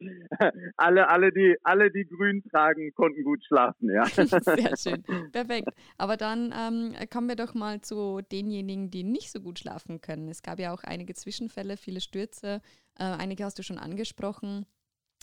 [0.77, 4.05] Alle, alle, die, alle, die grün tragen, konnten gut schlafen, ja.
[4.07, 5.03] Sehr schön.
[5.33, 5.69] Perfekt.
[5.97, 10.29] Aber dann ähm, kommen wir doch mal zu denjenigen, die nicht so gut schlafen können.
[10.29, 12.61] Es gab ja auch einige Zwischenfälle, viele Stürze.
[12.99, 14.67] Äh, einige hast du schon angesprochen.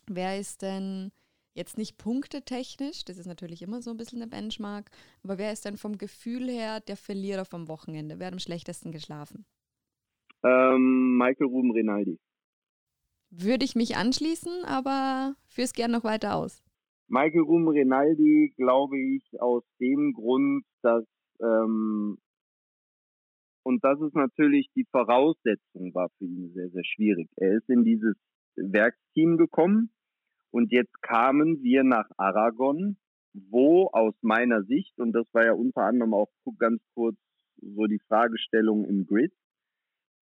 [0.08, 1.12] Wer ist denn
[1.54, 4.90] jetzt nicht punktetechnisch, das ist natürlich immer so ein bisschen eine Benchmark,
[5.24, 8.20] aber wer ist denn vom Gefühl her der Verlierer vom Wochenende?
[8.20, 9.46] Wer hat am schlechtesten geschlafen?
[10.44, 12.20] Ähm, Michael Ruben Rinaldi.
[13.38, 16.64] Würde ich mich anschließen, aber führe es gerne noch weiter aus.
[17.08, 21.04] Michael Ruben Rinaldi, glaube ich, aus dem Grund, dass,
[21.42, 22.18] ähm,
[23.64, 27.30] und das ist natürlich die Voraussetzung, war für ihn sehr, sehr schwierig.
[27.36, 28.16] Er ist in dieses
[28.56, 29.92] Werksteam gekommen
[30.52, 32.98] und jetzt kamen wir nach Aragon,
[33.34, 37.18] wo aus meiner Sicht, und das war ja unter anderem auch ganz kurz
[37.58, 39.34] so die Fragestellung im Grid,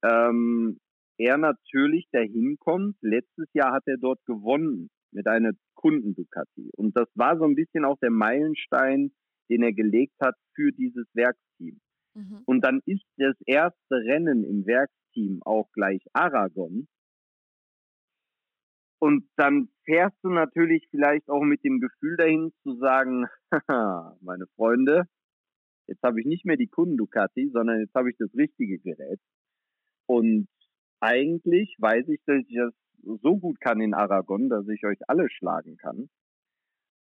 [0.04, 0.80] ähm,
[1.18, 2.98] er natürlich dahin kommt.
[3.02, 6.72] Letztes Jahr hat er dort gewonnen mit einer Kunden-Ducati.
[6.76, 9.12] Und das war so ein bisschen auch der Meilenstein,
[9.50, 11.80] den er gelegt hat für dieses Werksteam.
[12.16, 12.42] Mhm.
[12.46, 16.88] Und dann ist das erste Rennen im Werksteam auch gleich Aragon.
[19.00, 23.26] Und dann fährst du natürlich vielleicht auch mit dem Gefühl dahin zu sagen,
[24.22, 25.04] meine Freunde,
[25.88, 29.20] jetzt habe ich nicht mehr die Kunden Ducati, sondern jetzt habe ich das richtige Gerät.
[30.06, 30.48] Und
[31.04, 32.74] eigentlich weiß ich, dass ich das
[33.22, 36.10] so gut kann in Aragon, dass ich euch alle schlagen kann.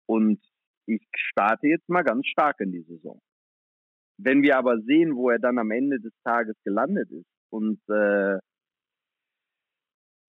[0.07, 0.41] Und
[0.85, 3.21] ich starte jetzt mal ganz stark in die Saison.
[4.17, 8.39] Wenn wir aber sehen, wo er dann am Ende des Tages gelandet ist und äh,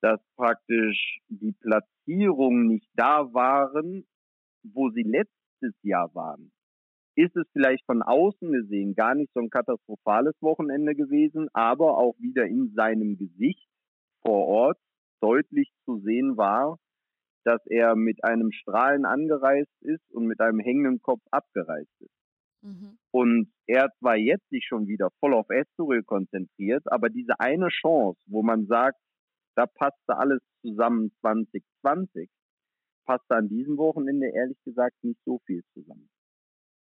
[0.03, 4.05] dass praktisch die Platzierungen nicht da waren,
[4.65, 6.51] wo sie letztes Jahr waren,
[7.23, 12.15] ist es vielleicht von außen gesehen gar nicht so ein katastrophales Wochenende gewesen, aber auch
[12.19, 13.69] wieder in seinem Gesicht
[14.23, 14.79] vor Ort
[15.21, 16.79] deutlich zu sehen war,
[17.45, 22.15] dass er mit einem Strahlen angereist ist und mit einem hängenden Kopf abgereist ist.
[22.63, 22.99] Mhm.
[23.11, 28.21] Und er zwar jetzt sich schon wieder voll auf Estoril konzentriert, aber diese eine Chance,
[28.27, 28.99] wo man sagt,
[29.57, 32.31] da passte alles zusammen 2020,
[33.05, 36.09] passte an diesem Wochenende ehrlich gesagt nicht so viel zusammen.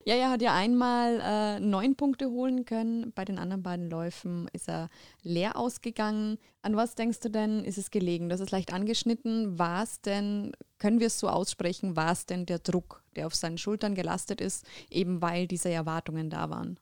[0.08, 3.12] Ja, er hat ja einmal äh, neun Punkte holen können.
[3.16, 4.90] Bei den anderen beiden Läufen ist er
[5.24, 6.38] leer ausgegangen.
[6.62, 8.30] An was denkst du denn, ist es gelegen?
[8.30, 9.58] Das ist leicht angeschnitten.
[9.58, 13.34] War es denn, können wir es so aussprechen, war es denn der Druck, der auf
[13.34, 16.80] seinen Schultern gelastet ist, eben weil diese Erwartungen da waren?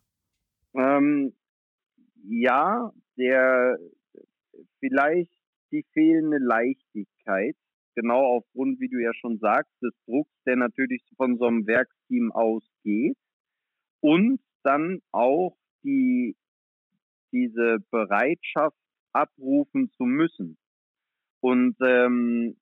[0.76, 1.34] Ähm,
[2.26, 3.80] ja, der
[4.80, 5.32] vielleicht
[5.72, 7.56] die fehlende Leichtigkeit,
[7.96, 12.32] genau aufgrund, wie du ja schon sagst, des Drucks, der natürlich von so einem Werksteam
[12.32, 13.18] ausgeht
[14.02, 16.36] und dann auch die,
[17.32, 18.78] diese Bereitschaft
[19.14, 20.58] abrufen zu müssen.
[21.42, 22.58] Und ähm,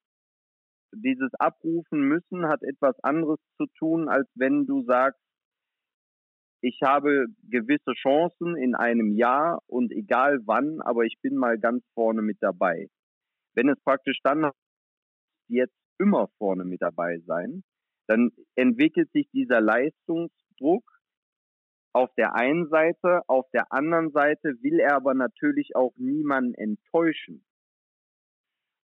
[0.93, 5.21] dieses Abrufen müssen hat etwas anderes zu tun, als wenn du sagst,
[6.63, 11.83] ich habe gewisse Chancen in einem Jahr und egal wann, aber ich bin mal ganz
[11.95, 12.87] vorne mit dabei.
[13.55, 14.51] Wenn es praktisch dann
[15.51, 17.63] jetzt immer vorne mit dabei sein,
[18.07, 20.83] dann entwickelt sich dieser Leistungsdruck
[21.93, 27.45] auf der einen Seite, auf der anderen Seite will er aber natürlich auch niemanden enttäuschen.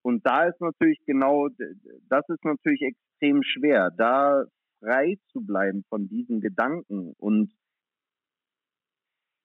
[0.03, 1.49] Und da ist natürlich genau,
[2.09, 4.45] das ist natürlich extrem schwer, da
[4.81, 7.53] frei zu bleiben von diesen Gedanken und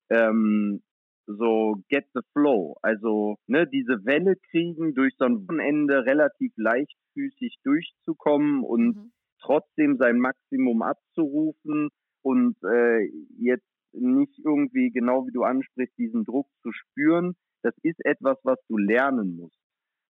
[0.10, 0.84] ähm,
[1.27, 2.75] so get the flow.
[2.81, 9.12] Also ne, diese Welle kriegen, durch so ein Wochenende relativ leichtfüßig durchzukommen und mhm.
[9.41, 11.89] trotzdem sein Maximum abzurufen
[12.21, 13.05] und äh,
[13.38, 17.34] jetzt nicht irgendwie, genau wie du ansprichst, diesen Druck zu spüren.
[17.62, 19.60] Das ist etwas, was du lernen musst.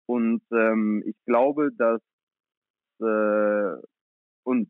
[0.08, 2.02] Und ähm, ich glaube, dass
[3.02, 3.82] äh,
[4.44, 4.70] und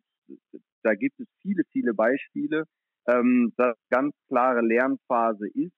[0.84, 2.66] da gibt es viele, viele Beispiele,
[3.08, 5.76] ähm, dass ganz klare Lernphase ist,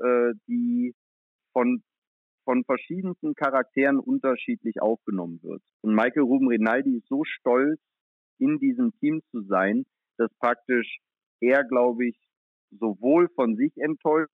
[0.00, 0.94] äh, die
[1.52, 1.82] von
[2.44, 5.62] von verschiedensten Charakteren unterschiedlich aufgenommen wird.
[5.80, 7.80] Und Michael Ruben Rinaldi ist so stolz,
[8.38, 9.84] in diesem Team zu sein,
[10.18, 10.98] dass praktisch
[11.40, 12.18] er, glaube ich,
[12.70, 14.28] sowohl von sich enttäuscht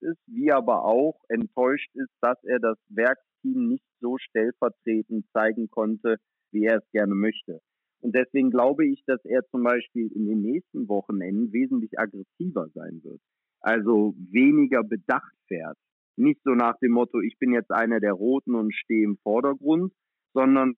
[0.00, 6.16] ist, wie aber auch enttäuscht ist, dass er das Werksteam nicht so stellvertretend zeigen konnte,
[6.52, 7.60] wie er es gerne möchte.
[8.00, 13.02] Und deswegen glaube ich, dass er zum Beispiel in den nächsten Wochenenden wesentlich aggressiver sein
[13.02, 13.20] wird
[13.60, 15.76] also weniger bedacht fährt.
[16.16, 19.92] Nicht so nach dem Motto, ich bin jetzt einer der Roten und stehe im Vordergrund,
[20.34, 20.74] sondern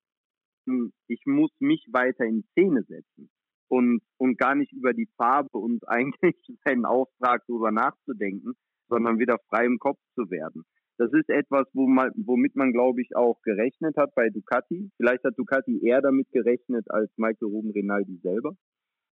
[1.06, 3.30] ich muss mich weiter in Szene setzen
[3.68, 8.54] und, und gar nicht über die Farbe und eigentlich seinen Auftrag darüber nachzudenken,
[8.88, 10.64] sondern wieder frei im Kopf zu werden.
[10.98, 14.90] Das ist etwas, wo man, womit man, glaube ich, auch gerechnet hat bei Ducati.
[14.98, 18.54] Vielleicht hat Ducati eher damit gerechnet als Michael Ruben Rinaldi selber.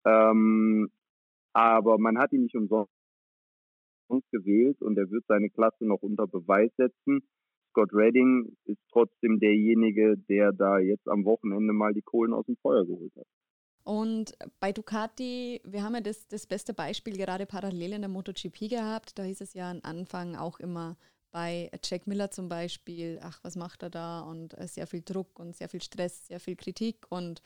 [0.06, 0.90] Ähm,
[1.54, 2.92] aber man hat ihn nicht umsonst
[4.32, 7.22] gewählt und er wird seine Klasse noch unter Beweis setzen.
[7.70, 12.58] Scott Redding ist trotzdem derjenige, der da jetzt am Wochenende mal die Kohlen aus dem
[12.58, 13.28] Feuer geholt hat.
[13.84, 18.70] Und bei Ducati, wir haben ja das, das beste Beispiel gerade parallel in der MotoGP
[18.70, 19.18] gehabt.
[19.18, 20.98] Da hieß es ja am Anfang auch immer
[21.32, 24.22] bei Jack Miller zum Beispiel, ach, was macht er da?
[24.22, 27.06] Und äh, sehr viel Druck und sehr viel Stress, sehr viel Kritik.
[27.10, 27.42] Und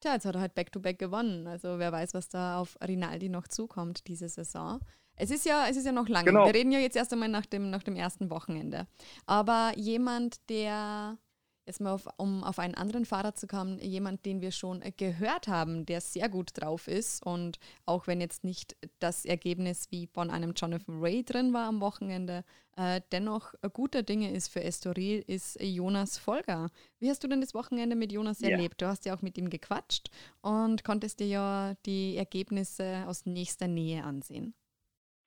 [0.00, 1.46] tja, jetzt hat er halt Back-to-Back -back gewonnen.
[1.46, 4.80] Also wer weiß, was da auf Rinaldi noch zukommt diese Saison.
[5.16, 6.26] Es ist ja, es ist ja noch lange.
[6.26, 6.46] Genau.
[6.46, 8.86] Wir reden ja jetzt erst einmal nach dem, nach dem ersten Wochenende.
[9.24, 11.18] Aber jemand, der
[11.66, 15.48] jetzt mal auf, um auf einen anderen Fahrer zu kommen, jemand, den wir schon gehört
[15.48, 20.30] haben, der sehr gut drauf ist und auch wenn jetzt nicht das Ergebnis wie von
[20.30, 22.44] einem Jonathan Ray drin war am Wochenende,
[22.76, 26.70] äh, dennoch guter Dinge ist für Estoril, ist Jonas Folger.
[27.00, 28.50] Wie hast du denn das Wochenende mit Jonas ja.
[28.50, 28.80] erlebt?
[28.80, 30.10] Du hast ja auch mit ihm gequatscht
[30.42, 34.54] und konntest dir ja die Ergebnisse aus nächster Nähe ansehen.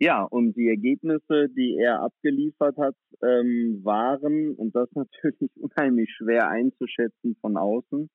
[0.02, 6.48] Ja, und die Ergebnisse, die er abgeliefert hat, ähm, waren, und das natürlich unheimlich schwer
[6.48, 8.10] einzuschätzen von außen,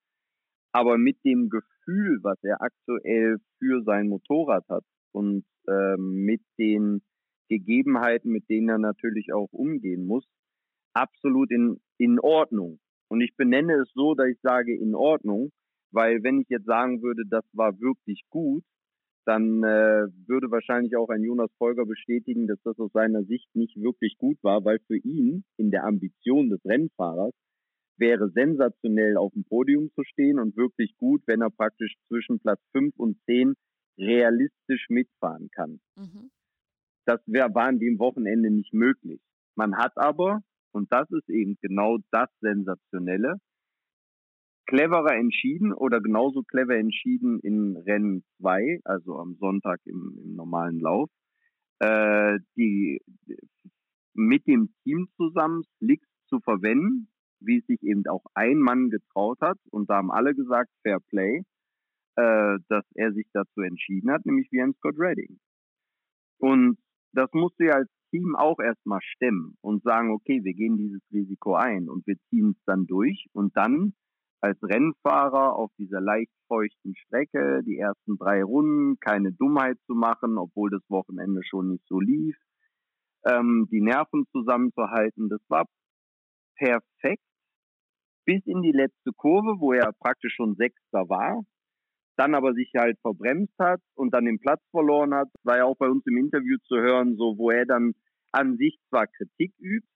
[0.73, 7.03] aber mit dem Gefühl, was er aktuell für sein Motorrad hat und ähm, mit den
[7.49, 10.27] Gegebenheiten, mit denen er natürlich auch umgehen muss,
[10.95, 12.81] absolut in, in Ordnung.
[13.09, 15.53] Und ich benenne es so, dass ich sage in Ordnung,
[15.93, 18.65] weil wenn ich jetzt sagen würde, das war wirklich gut,
[19.25, 23.77] dann äh, würde wahrscheinlich auch ein Jonas Folger bestätigen, dass das aus seiner Sicht nicht
[23.77, 27.33] wirklich gut war, weil für ihn in der Ambition des Rennfahrers
[27.97, 32.61] wäre sensationell auf dem Podium zu stehen und wirklich gut, wenn er praktisch zwischen Platz
[32.73, 33.55] 5 und 10
[33.99, 35.81] realistisch mitfahren kann.
[35.97, 36.31] Mhm.
[37.07, 39.21] Das wär, war an dem Wochenende nicht möglich.
[39.57, 40.41] Man hat aber,
[40.73, 43.37] und das ist eben genau das Sensationelle,
[44.67, 50.81] cleverer entschieden oder genauso clever entschieden in Rennen 2, also am Sonntag im, im normalen
[50.81, 51.11] Lauf,
[51.81, 53.01] äh, die
[54.15, 57.09] mit dem Team zusammen Slicks zu verwenden,
[57.41, 59.59] wie es sich eben auch ein Mann getraut hat.
[59.71, 61.43] Und da haben alle gesagt, Fair Play,
[62.17, 65.39] äh, dass er sich dazu entschieden hat, nämlich wie ein Scott Redding.
[66.39, 66.79] Und
[67.13, 71.03] das musst du ja als Team auch erstmal stemmen und sagen, okay, wir gehen dieses
[71.13, 73.95] Risiko ein und wir ziehen es dann durch und dann
[74.45, 80.37] als Rennfahrer auf dieser leicht feuchten Strecke die ersten drei Runden, keine Dummheit zu machen,
[80.37, 82.37] obwohl das Wochenende schon nicht so lief,
[83.25, 85.65] ähm, die Nerven zusammenzuhalten, das war
[86.59, 87.23] perfekt
[88.27, 91.43] bis in die letzte Kurve, wo er praktisch schon Sechster war,
[92.17, 95.29] dann aber sich halt verbremst hat und dann den Platz verloren hat.
[95.43, 97.95] War ja auch bei uns im Interview zu hören, so wo er dann
[98.33, 99.89] an sich zwar Kritik übt,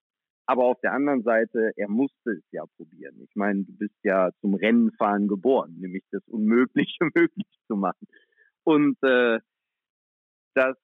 [0.48, 3.20] aber auf der anderen Seite, er musste es ja probieren.
[3.20, 8.08] Ich meine, du bist ja zum Rennenfahren geboren, nämlich das Unmögliche möglich zu machen.
[8.64, 9.40] Und äh,
[10.54, 10.74] dass,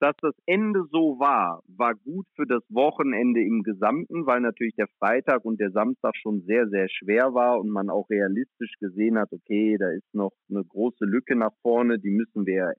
[0.00, 4.88] dass das Ende so war, war gut für das Wochenende im Gesamten, weil natürlich der
[4.98, 9.32] Freitag und der Samstag schon sehr, sehr schwer war und man auch realistisch gesehen hat,
[9.32, 12.74] okay, da ist noch eine große Lücke nach vorne, die müssen wir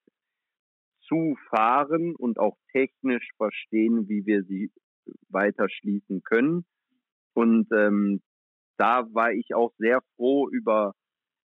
[1.08, 4.70] zufahren und auch technisch verstehen, wie wir sie
[5.30, 6.66] weiter schließen können.
[7.34, 8.22] Und ähm,
[8.78, 10.94] da war ich auch sehr froh über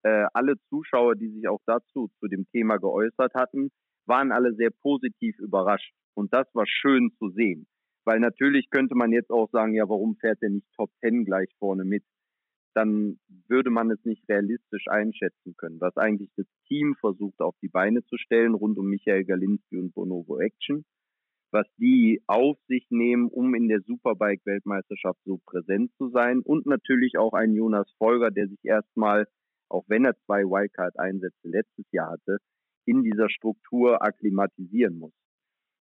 [0.02, 3.70] äh, alle Zuschauer, die sich auch dazu zu dem Thema geäußert hatten,
[4.06, 5.92] waren alle sehr positiv überrascht.
[6.14, 7.66] Und das war schön zu sehen.
[8.04, 11.48] Weil natürlich könnte man jetzt auch sagen, ja, warum fährt er nicht Top Ten gleich
[11.58, 12.04] vorne mit?
[12.74, 15.80] Dann würde man es nicht realistisch einschätzen können.
[15.80, 19.94] Was eigentlich das Team versucht auf die Beine zu stellen, rund um Michael Galinski und
[19.94, 20.84] Bonovo Action
[21.54, 26.40] was die auf sich nehmen, um in der Superbike-Weltmeisterschaft so präsent zu sein.
[26.40, 29.28] Und natürlich auch ein Jonas Folger, der sich erstmal,
[29.68, 32.38] auch wenn er zwei Wildcard-Einsätze letztes Jahr hatte,
[32.86, 35.12] in dieser Struktur akklimatisieren muss.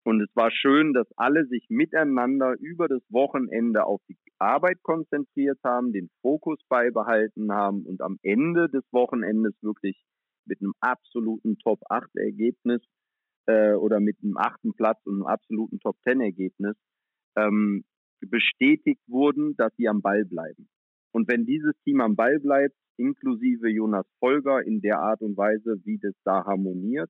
[0.06, 5.60] Und es war schön, dass alle sich miteinander über das Wochenende auf die Arbeit konzentriert
[5.64, 10.04] haben, den Fokus beibehalten haben und am Ende des Wochenendes wirklich
[10.46, 12.82] mit einem absoluten Top-8-Ergebnis
[13.46, 16.76] äh, oder mit einem achten Platz und einem absoluten Top-Ten-Ergebnis
[17.36, 17.84] ähm,
[18.22, 20.70] bestätigt wurden, dass sie am Ball bleiben.
[21.12, 25.78] Und wenn dieses Team am Ball bleibt, inklusive Jonas Folger in der Art und Weise,
[25.84, 27.10] wie das da harmoniert,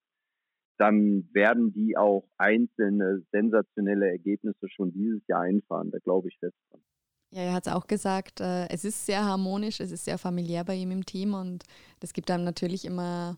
[0.77, 5.91] dann werden die auch einzelne sensationelle Ergebnisse schon dieses Jahr einfahren.
[5.91, 6.81] Da glaube ich fest dran.
[7.31, 10.63] Ja, er hat es auch gesagt, äh, es ist sehr harmonisch, es ist sehr familiär
[10.63, 11.63] bei ihm im Team und
[11.99, 13.37] das gibt einem natürlich immer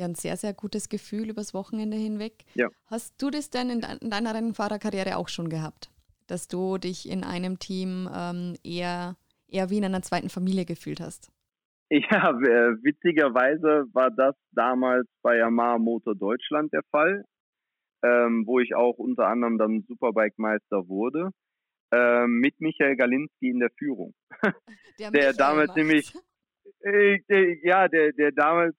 [0.00, 2.44] ja ein sehr, sehr gutes Gefühl übers Wochenende hinweg.
[2.54, 2.68] Ja.
[2.86, 5.90] Hast du das denn in, de in deiner Rennfahrerkarriere auch schon gehabt?
[6.30, 9.16] dass du dich in einem Team ähm, eher,
[9.48, 11.32] eher wie in einer zweiten Familie gefühlt hast.
[11.90, 12.00] Ja,
[12.82, 17.24] witzigerweise war das damals bei Yamaha Motor Deutschland der Fall,
[18.04, 21.30] ähm, wo ich auch unter anderem dann Superbike-Meister wurde,
[21.92, 24.14] äh, mit Michael Galinski in der Führung.
[25.00, 26.18] Der, der damals nämlich, äh,
[27.62, 28.74] ja, der, der damals,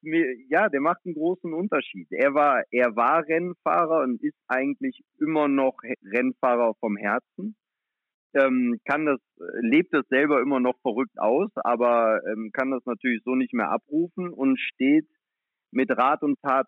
[0.49, 2.07] ja, der macht einen großen Unterschied.
[2.11, 7.55] Er war, er war Rennfahrer und ist eigentlich immer noch Rennfahrer vom Herzen
[8.33, 9.19] ähm, kann das,
[9.61, 13.71] lebt das selber immer noch verrückt aus, aber ähm, kann das natürlich so nicht mehr
[13.71, 15.07] abrufen und steht
[15.71, 16.67] mit Rat und Tat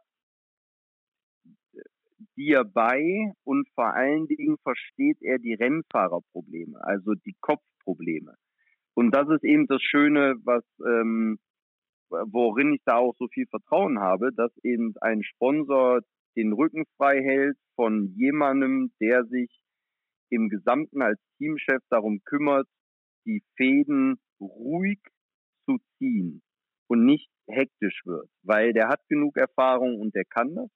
[2.36, 8.36] dir bei und vor allen Dingen versteht er die Rennfahrerprobleme, also die Kopfprobleme.
[8.96, 11.40] Und das ist eben das Schöne, was ähm,
[12.10, 16.02] worin ich da auch so viel Vertrauen habe, dass eben ein Sponsor
[16.36, 19.50] den Rücken frei hält von jemandem, der sich
[20.30, 22.68] im Gesamten als Teamchef darum kümmert,
[23.26, 25.00] die Fäden ruhig
[25.66, 26.42] zu ziehen
[26.88, 30.70] und nicht hektisch wird, weil der hat genug Erfahrung und der kann das.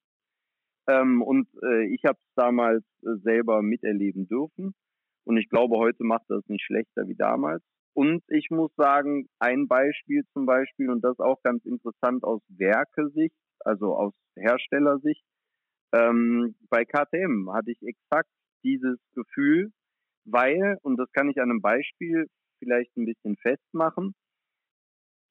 [0.90, 4.74] Ähm, und äh, ich habe es damals äh, selber miterleben dürfen
[5.26, 7.64] und ich glaube, heute macht das nicht schlechter wie damals.
[7.98, 13.34] Und ich muss sagen, ein Beispiel zum Beispiel, und das auch ganz interessant aus Werkesicht,
[13.62, 15.24] also aus Herstellersicht,
[15.96, 18.30] ähm, bei KTM hatte ich exakt
[18.64, 19.72] dieses Gefühl,
[20.26, 22.28] weil, und das kann ich an einem Beispiel
[22.60, 24.14] vielleicht ein bisschen festmachen,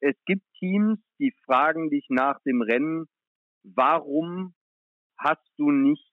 [0.01, 3.07] es gibt Teams, die fragen dich nach dem Rennen,
[3.63, 4.57] warum
[5.17, 6.11] hast du nicht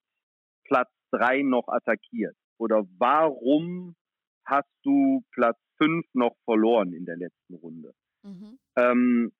[0.65, 2.35] Platz drei noch attackiert?
[2.59, 3.95] Oder warum
[4.45, 7.93] hast du Platz fünf noch verloren in der letzten Runde?
[8.23, 8.59] Mhm.
[8.77, 9.31] Ähm,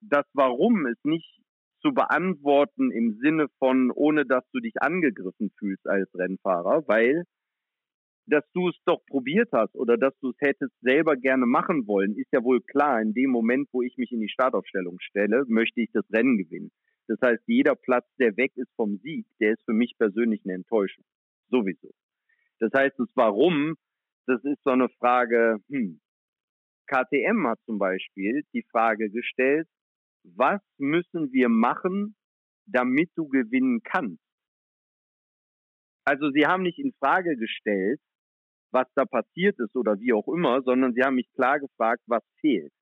[0.00, 1.40] das Warum ist nicht
[1.80, 7.24] zu beantworten im Sinne von, ohne dass du dich angegriffen fühlst als Rennfahrer, weil
[8.26, 12.16] dass du es doch probiert hast oder dass du es hättest selber gerne machen wollen,
[12.16, 13.00] ist ja wohl klar.
[13.00, 16.70] In dem Moment, wo ich mich in die Startaufstellung stelle, möchte ich das Rennen gewinnen.
[17.08, 20.54] Das heißt, jeder Platz, der weg ist vom Sieg, der ist für mich persönlich eine
[20.54, 21.04] Enttäuschung.
[21.50, 21.90] Sowieso.
[22.60, 23.74] Das heißt, das Warum,
[24.26, 26.00] das ist so eine Frage, hm.
[26.86, 29.68] KTM hat zum Beispiel die Frage gestellt,
[30.24, 32.16] was müssen wir machen,
[32.66, 34.22] damit du gewinnen kannst?
[36.04, 38.00] Also sie haben nicht in Frage gestellt,
[38.72, 42.24] was da passiert ist oder wie auch immer, sondern sie haben mich klar gefragt, was
[42.40, 42.72] fehlt.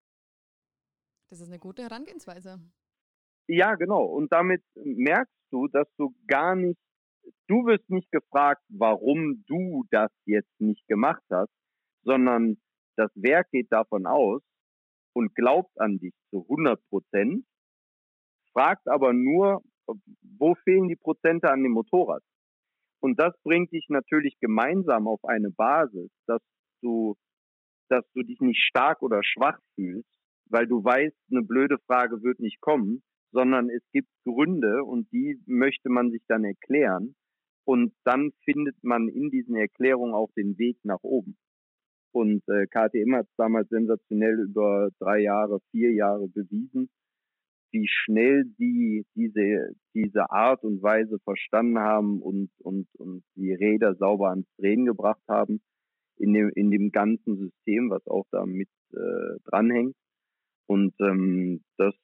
[1.31, 2.59] Das ist eine gute Herangehensweise.
[3.47, 4.05] Ja, genau.
[4.05, 6.81] Und damit merkst du, dass du gar nicht,
[7.49, 11.53] du wirst nicht gefragt, warum du das jetzt nicht gemacht hast,
[12.03, 12.57] sondern
[12.97, 14.43] das Werk geht davon aus,
[15.13, 17.45] und glaubt an dich zu 100 Prozent,
[18.53, 19.63] fragt aber nur,
[20.39, 22.23] wo fehlen die Prozente an dem Motorrad?
[23.01, 26.43] Und das bringt dich natürlich gemeinsam auf eine Basis, dass
[26.83, 27.17] du,
[27.89, 30.09] dass du dich nicht stark oder schwach fühlst,
[30.47, 33.03] weil du weißt, eine blöde Frage wird nicht kommen,
[33.33, 37.15] sondern es gibt Gründe und die möchte man sich dann erklären.
[37.65, 41.37] Und dann findet man in diesen Erklärungen auch den Weg nach oben.
[42.13, 46.89] Und äh, KTM hat damals sensationell über drei Jahre, vier Jahre bewiesen,
[47.73, 53.95] wie schnell sie diese, diese Art und Weise verstanden haben und, und, und die Räder
[53.95, 55.61] sauber ans Drehen gebracht haben
[56.17, 59.95] in dem, in dem ganzen System, was auch da mit äh, dranhängt.
[60.67, 61.95] Und ähm, das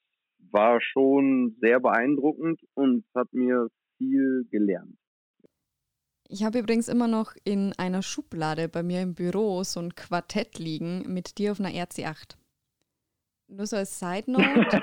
[0.52, 3.68] war schon sehr beeindruckend und hat mir
[3.98, 4.96] viel gelernt.
[6.28, 10.58] Ich habe übrigens immer noch in einer Schublade bei mir im Büro so ein Quartett
[10.58, 12.36] liegen mit dir auf einer RC8.
[13.48, 14.82] Nur so als Side Note.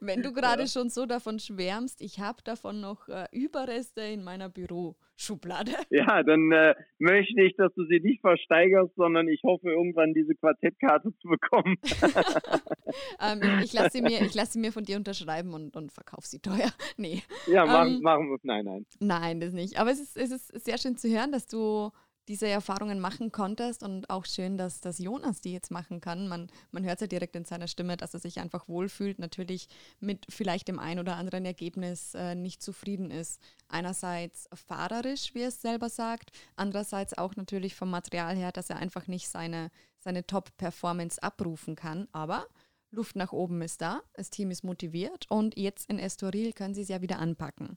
[0.00, 0.68] Wenn du gerade ja.
[0.68, 5.72] schon so davon schwärmst, ich habe davon noch äh, Überreste in meiner Büroschublade.
[5.90, 10.34] Ja, dann äh, möchte ich, dass du sie nicht versteigerst, sondern ich hoffe, irgendwann diese
[10.34, 11.76] Quartettkarte zu bekommen.
[13.20, 16.40] ähm, ich lasse sie, mir, lass sie mir von dir unterschreiben und, und verkaufe sie
[16.40, 16.70] teuer.
[16.96, 17.22] Nee.
[17.46, 18.38] Ja, machen, ähm, machen wir.
[18.42, 18.86] Nein, nein.
[19.00, 19.78] Nein, das nicht.
[19.78, 21.90] Aber es ist, es ist sehr schön zu hören, dass du
[22.28, 26.28] diese Erfahrungen machen konntest und auch schön, dass, dass Jonas die jetzt machen kann.
[26.28, 29.68] Man, man hört ja direkt in seiner Stimme, dass er sich einfach wohlfühlt, natürlich
[30.00, 33.40] mit vielleicht dem ein oder anderen Ergebnis äh, nicht zufrieden ist.
[33.68, 38.76] Einerseits fahrerisch, wie er es selber sagt, andererseits auch natürlich vom Material her, dass er
[38.76, 42.08] einfach nicht seine, seine Top-Performance abrufen kann.
[42.12, 42.46] Aber
[42.90, 46.82] Luft nach oben ist da, das Team ist motiviert und jetzt in Estoril können sie
[46.82, 47.76] es ja wieder anpacken.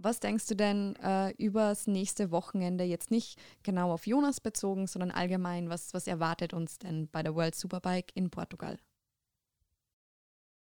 [0.00, 4.86] Was denkst du denn äh, über das nächste Wochenende, jetzt nicht genau auf Jonas bezogen,
[4.86, 8.78] sondern allgemein, was, was erwartet uns denn bei der World Superbike in Portugal?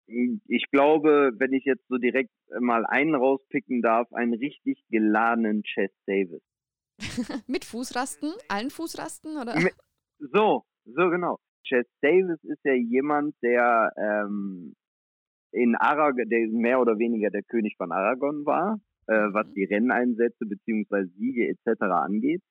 [0.05, 5.91] Ich glaube, wenn ich jetzt so direkt mal einen rauspicken darf, einen richtig geladenen Chess
[6.05, 6.41] Davis.
[7.47, 8.33] Mit Fußrasten?
[8.49, 9.37] Allen Fußrasten?
[9.37, 9.55] Oder?
[10.19, 11.39] So, so genau.
[11.65, 14.75] Chess Davis ist ja jemand, der ähm,
[15.51, 18.79] in Aragon, der mehr oder weniger der König von Aragon war,
[19.11, 19.53] was mhm.
[19.53, 21.81] die Renneinsätze beziehungsweise Siege etc.
[21.81, 22.41] angeht.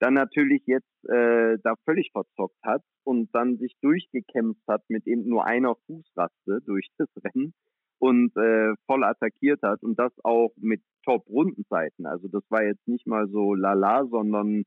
[0.00, 5.28] Dann natürlich jetzt äh, da völlig verzockt hat und dann sich durchgekämpft hat mit eben
[5.28, 7.52] nur einer Fußraste durch das Rennen
[7.98, 12.06] und äh, voll attackiert hat und das auch mit Top-Rundenzeiten.
[12.06, 14.64] Also das war jetzt nicht mal so lala, sondern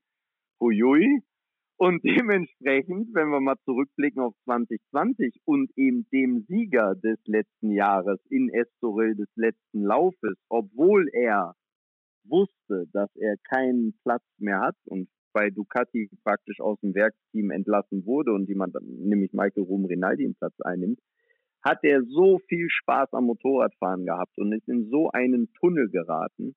[0.60, 1.22] huiui.
[1.78, 8.20] Und dementsprechend, wenn wir mal zurückblicken auf 2020 und eben dem Sieger des letzten Jahres
[8.30, 11.56] in Estoril des letzten Laufes, obwohl er
[12.26, 18.06] wusste, dass er keinen Platz mehr hat und bei Ducati praktisch aus dem Werksteam entlassen
[18.06, 21.00] wurde und jemand, nämlich Michael Rum Rinaldi, den Platz einnimmt,
[21.64, 26.56] hat er so viel Spaß am Motorradfahren gehabt und ist in so einen Tunnel geraten,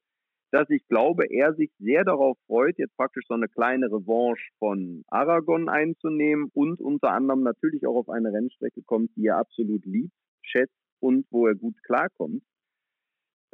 [0.57, 5.05] dass ich glaube, er sich sehr darauf freut, jetzt praktisch so eine kleine Revanche von
[5.09, 10.15] Aragon einzunehmen und unter anderem natürlich auch auf eine Rennstrecke kommt, die er absolut liebt,
[10.41, 12.43] schätzt und wo er gut klarkommt,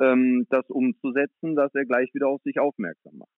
[0.00, 3.34] ähm, das umzusetzen, dass er gleich wieder auf sich aufmerksam macht.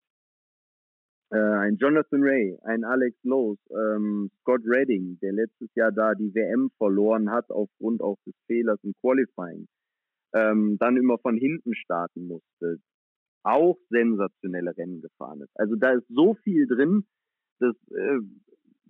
[1.31, 6.35] Äh, ein Jonathan Ray, ein Alex Lowe's, ähm, Scott Redding, der letztes Jahr da die
[6.35, 9.67] WM verloren hat aufgrund auch des Fehlers im Qualifying,
[10.35, 12.79] ähm, dann immer von hinten starten musste,
[13.45, 15.53] auch sensationelle Rennen gefahren ist.
[15.55, 17.05] Also da ist so viel drin,
[17.61, 18.19] dass äh,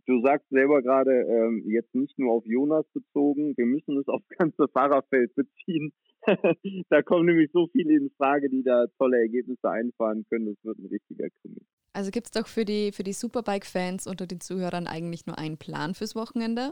[0.06, 4.28] du sagst selber gerade, ähm, jetzt nicht nur auf Jonas bezogen, wir müssen es aufs
[4.38, 5.92] ganze Fahrerfeld beziehen.
[6.88, 10.46] da kommen nämlich so viele in Frage, die da tolle Ergebnisse einfahren können.
[10.46, 11.60] Das wird ein richtiger Krimi.
[11.92, 15.58] Also gibt es doch für die, für die Superbike-Fans unter den Zuhörern eigentlich nur einen
[15.58, 16.70] Plan fürs Wochenende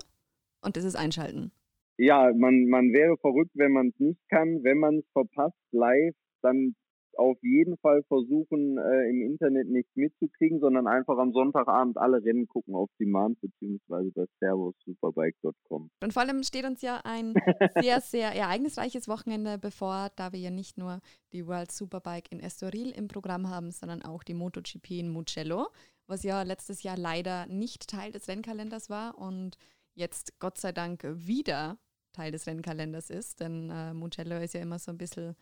[0.63, 1.53] und das ist Einschalten.
[1.99, 4.65] Ja, man, man wäre verrückt, wenn man es nicht kann.
[4.65, 6.75] Wenn man es verpasst live, dann
[7.19, 12.47] auf jeden Fall versuchen, äh, im Internet nichts mitzukriegen, sondern einfach am Sonntagabend alle Rennen
[12.47, 15.91] gucken auf Demand beziehungsweise bei servosuperbike.com.
[16.03, 17.35] Und vor allem steht uns ja ein
[17.81, 21.01] sehr, sehr ereignisreiches Wochenende bevor, da wir ja nicht nur
[21.33, 25.69] die World Superbike in Estoril im Programm haben, sondern auch die MotoGP in Mugello,
[26.07, 29.57] was ja letztes Jahr leider nicht Teil des Rennkalenders war und
[29.95, 31.79] jetzt Gott sei Dank wieder
[32.13, 35.35] Teil des Rennkalenders ist, denn äh, Mugello ist ja immer so ein bisschen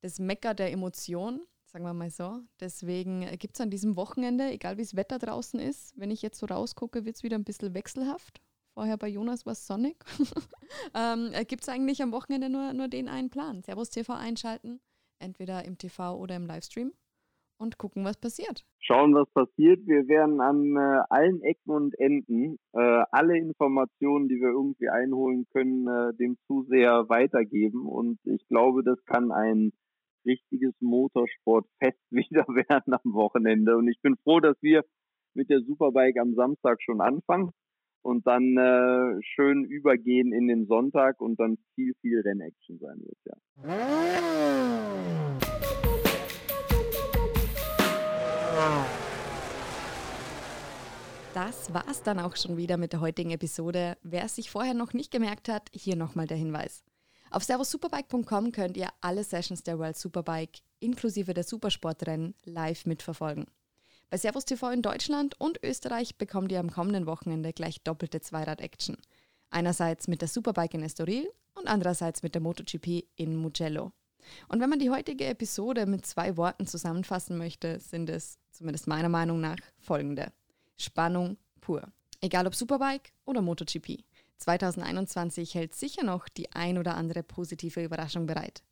[0.00, 2.40] das Mecker der Emotion, sagen wir mal so.
[2.60, 6.22] Deswegen äh, gibt es an diesem Wochenende, egal wie das Wetter draußen ist, wenn ich
[6.22, 8.40] jetzt so rausgucke, wird es wieder ein bisschen wechselhaft.
[8.74, 9.96] Vorher bei Jonas war es sonnig.
[10.94, 13.62] ähm, äh, gibt es eigentlich am Wochenende nur, nur den einen Plan.
[13.62, 14.80] Servus TV einschalten,
[15.18, 16.92] entweder im TV oder im Livestream
[17.60, 18.64] und gucken, was passiert.
[18.78, 19.86] Schauen, was passiert.
[19.86, 25.46] Wir werden an äh, allen Ecken und Enden äh, alle Informationen, die wir irgendwie einholen
[25.52, 27.86] können, äh, dem Zuseher weitergeben.
[27.86, 29.72] Und ich glaube, das kann ein
[30.24, 33.76] richtiges Motorsportfest wieder werden am Wochenende.
[33.76, 34.84] Und ich bin froh, dass wir
[35.34, 37.50] mit der Superbike am Samstag schon anfangen
[38.02, 43.18] und dann äh, schön übergehen in den Sonntag und dann viel, viel Rennaction sein wird.
[43.24, 43.36] Ja.
[51.34, 53.96] Das war's dann auch schon wieder mit der heutigen Episode.
[54.02, 56.82] Wer es sich vorher noch nicht gemerkt hat, hier nochmal der Hinweis.
[57.30, 63.46] Auf servosuperbike.com könnt ihr alle Sessions der World Superbike inklusive der Supersportrennen live mitverfolgen.
[64.08, 68.96] Bei Servus TV in Deutschland und Österreich bekommt ihr am kommenden Wochenende gleich doppelte Zweirad-Action.
[69.50, 73.92] Einerseits mit der Superbike in Estoril und andererseits mit der MotoGP in Mugello.
[74.48, 79.08] Und wenn man die heutige Episode mit zwei Worten zusammenfassen möchte, sind es, zumindest meiner
[79.08, 80.32] Meinung nach, folgende.
[80.76, 81.92] Spannung pur.
[82.20, 84.04] Egal ob Superbike oder MotoGP.
[84.40, 88.62] 2021 hält sicher noch die ein oder andere positive Überraschung bereit.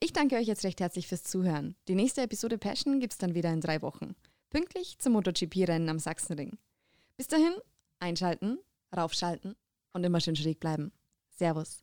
[0.00, 1.76] Ich danke euch jetzt recht herzlich fürs Zuhören.
[1.88, 4.14] Die nächste Episode Passion gibt es dann wieder in drei Wochen.
[4.50, 6.58] Pünktlich zum MotoGP-Rennen am Sachsenring.
[7.16, 7.54] Bis dahin,
[8.00, 8.58] einschalten,
[8.94, 9.56] raufschalten
[9.92, 10.92] und immer schön schräg bleiben.
[11.30, 11.82] Servus.